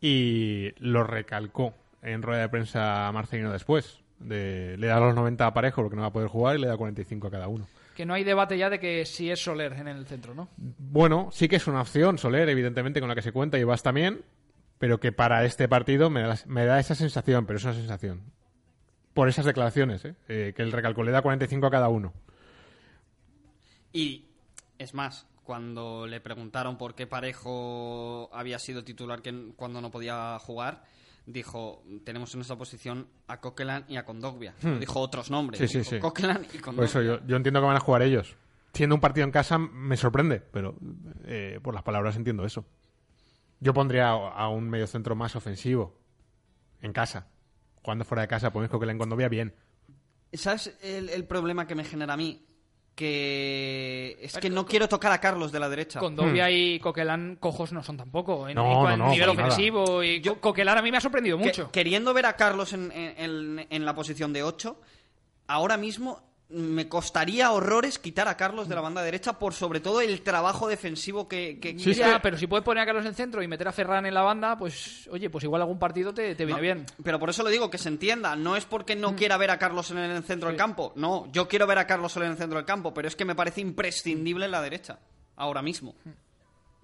[0.00, 4.00] y lo recalcó en rueda de prensa Marcelino después.
[4.18, 6.66] De, le da los 90 a Parejo porque no va a poder jugar y le
[6.68, 7.66] da 45 a cada uno.
[7.96, 10.48] Que no hay debate ya de que si es Soler en el centro, ¿no?
[10.58, 13.82] Bueno, sí que es una opción, Soler, evidentemente, con la que se cuenta y vas
[13.82, 14.20] también,
[14.82, 18.20] pero que para este partido me da, me da esa sensación, pero es una sensación.
[19.14, 20.16] Por esas declaraciones, ¿eh?
[20.26, 22.12] Eh, que el recalco le da 45 a cada uno.
[23.92, 24.24] Y
[24.78, 30.36] es más, cuando le preguntaron por qué Parejo había sido titular que, cuando no podía
[30.40, 30.82] jugar,
[31.26, 34.56] dijo, tenemos en esta posición a Coquelin y a Condogbia.
[34.62, 35.60] No Dijo otros nombres.
[35.60, 35.64] Hmm.
[35.64, 35.98] Sí, sí, dijo sí.
[36.00, 36.86] Coquelin y Por Kondogbia.
[36.86, 38.34] eso yo, yo entiendo que van a jugar ellos.
[38.72, 40.74] Siendo un partido en casa me sorprende, pero
[41.24, 42.64] eh, por las palabras entiendo eso.
[43.62, 45.96] Yo pondría a, un mediocentro más ofensivo
[46.80, 47.28] en casa.
[47.82, 49.54] Jugando fuera de casa, pones Coquelin cuando vea bien.
[50.32, 52.44] ¿Sabes el, el problema que me genera a mí?
[52.94, 56.00] Que es que no quiero tocar a Carlos de la derecha.
[56.00, 58.48] Con Dobia y Coquelán cojos no son tampoco.
[58.48, 58.60] En, Hmm.
[58.60, 59.42] No, en cuan- no, no, nivel nada.
[59.48, 60.02] ofensivo.
[60.02, 61.70] Y Co- Coquelán a mí me ha sorprendido Que- mucho.
[61.70, 63.14] queriendo ver a Carlos en, en-
[63.60, 64.80] en- en la posición de 8,
[65.46, 70.00] ahora mismo me costaría horrores quitar a Carlos de la banda derecha por sobre todo
[70.00, 71.58] el trabajo defensivo que...
[71.60, 73.72] que- Sí, Ya, que- pero si puedes poner a Carlos en centro y meter a
[73.72, 76.86] Ferran en la banda, pues oye, pues igual algún partido te, te viene No, bien.
[77.02, 78.36] Pero por eso lo digo, que se entienda.
[78.36, 79.00] No es porque Mm.
[79.00, 80.92] no quiera ver a Carlos en el centro del campo.
[80.96, 83.34] No, yo quiero ver a Carlos en el centro del campo, pero es que me
[83.34, 84.98] parece imprescindible en la derecha.
[85.36, 85.94] Ahora mismo.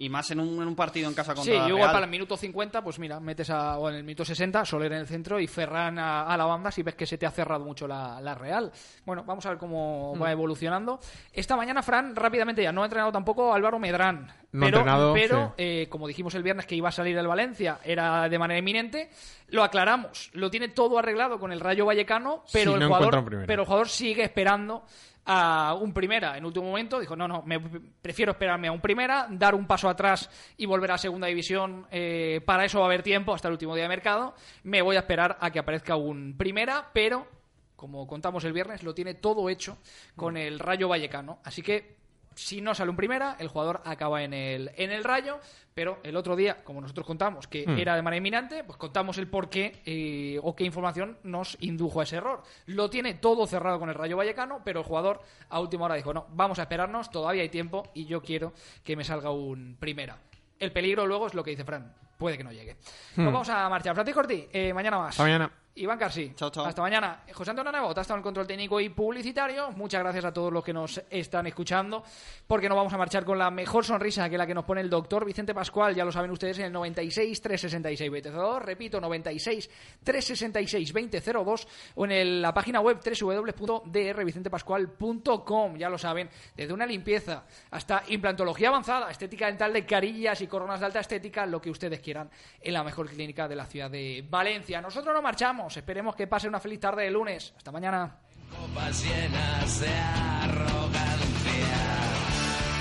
[0.01, 2.05] Y más en un, en un partido en casa Sí, contra y la igual para
[2.05, 5.07] el minuto 50, pues mira, metes a, o en el minuto 60, Soler en el
[5.07, 7.85] centro y Ferran a, a la banda si ves que se te ha cerrado mucho
[7.85, 8.71] la, la Real.
[9.05, 10.21] Bueno, vamos a ver cómo Mm.
[10.23, 10.99] va evolucionando.
[11.33, 14.27] Esta mañana, Fran, rápidamente ya, no ha entrenado tampoco Álvaro Medrán.
[14.53, 15.53] No ha pero, entrenado, pero sí.
[15.57, 19.09] eh, como dijimos el viernes que iba a salir el Valencia, era de manera inminente,
[19.49, 20.29] lo aclaramos.
[20.33, 23.65] Lo tiene todo arreglado con el Rayo Vallecano, pero, Sí, el, no jugador, pero el
[23.67, 24.85] jugador sigue esperando
[25.31, 26.99] a un primera en último momento.
[26.99, 30.27] Dijo, no, no, me prefiero esperarme a un primera, dar un paso atrás
[30.57, 31.85] y volver a segunda división.
[31.91, 34.33] eh, para eso va a haber tiempo hasta el último día de mercado.
[34.63, 37.27] Me voy a esperar a que aparezca un primera, pero
[37.75, 39.77] como contamos el viernes, lo tiene todo hecho
[40.15, 41.39] con el Rayo Vallecano.
[41.43, 41.98] Así que
[42.35, 45.39] si no sale un primera, el jugador acaba en el, en el rayo.
[45.75, 47.77] Pero el otro día, como nosotros contamos que Hmm.
[47.77, 52.01] era de manera inminente, pues contamos el por qué eh, o qué información nos indujo
[52.01, 52.43] a ese error.
[52.65, 56.13] Lo tiene todo cerrado con el Rayo Vallecano, pero el jugador a última hora dijo:
[56.13, 58.51] No, vamos a esperarnos, todavía hay tiempo y yo quiero
[58.83, 60.17] que me salga un primera.
[60.59, 62.75] El peligro luego es lo que dice Fran: puede que no llegue.
[63.15, 63.93] Nos vamos a marchar.
[63.93, 65.07] Francisco Ortiz, eh, mañana más.
[65.07, 65.11] Hmm.
[65.11, 65.51] Hasta mañana.
[65.75, 66.33] Iván Carsi.
[66.35, 66.65] Chao, chao.
[66.65, 67.23] Hasta mañana.
[67.33, 69.71] José Antonio Nebot ha estado en el control técnico y publicitario.
[69.71, 72.03] Muchas gracias a todos los que nos están escuchando,
[72.47, 74.89] porque nos vamos a marchar con la mejor sonrisa que la que nos pone el
[74.89, 75.95] doctor Vicente Pascual.
[75.95, 78.61] Ya lo saben ustedes en el 96 366 2002.
[78.61, 79.69] Repito, 96
[80.03, 85.77] 366 2002 o en el- la página web www.drvicentepascual.com.
[85.77, 90.81] Ya lo saben, desde una limpieza hasta implantología avanzada, estética dental de carillas y coronas
[90.81, 92.29] de alta estética, lo que ustedes quieran
[92.61, 94.81] en la mejor clínica de la ciudad de Valencia.
[94.81, 95.58] Nosotros nos marchamos.
[95.67, 97.53] Esperemos que pase una feliz tarde de lunes.
[97.57, 98.15] Hasta mañana.
[98.49, 101.77] copas llenas de arrogancia.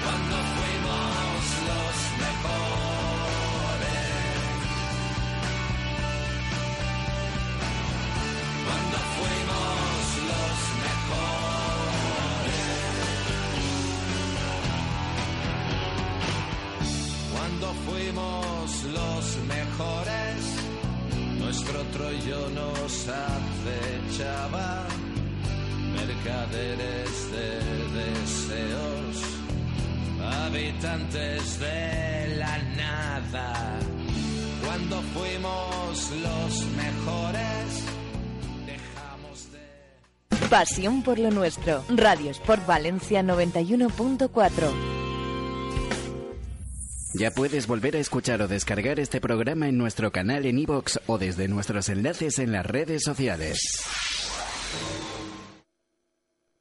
[0.04, 2.58] Cuando fuimos los mejores.
[8.64, 9.98] Cuando fuimos
[10.30, 11.38] los mejores.
[17.32, 20.17] Cuando fuimos los mejores.
[21.48, 24.86] Nuestro Troyo nos acechaba
[25.94, 27.48] mercaderes de
[27.98, 29.16] deseos,
[30.44, 33.78] habitantes de la nada.
[34.62, 37.84] Cuando fuimos los mejores,
[38.66, 40.48] dejamos de...
[40.50, 41.82] Pasión por lo nuestro.
[41.88, 45.07] Radio Sport Valencia 91.4.
[47.18, 51.18] Ya puedes volver a escuchar o descargar este programa en nuestro canal en iVoox o
[51.18, 53.58] desde nuestros enlaces en las redes sociales.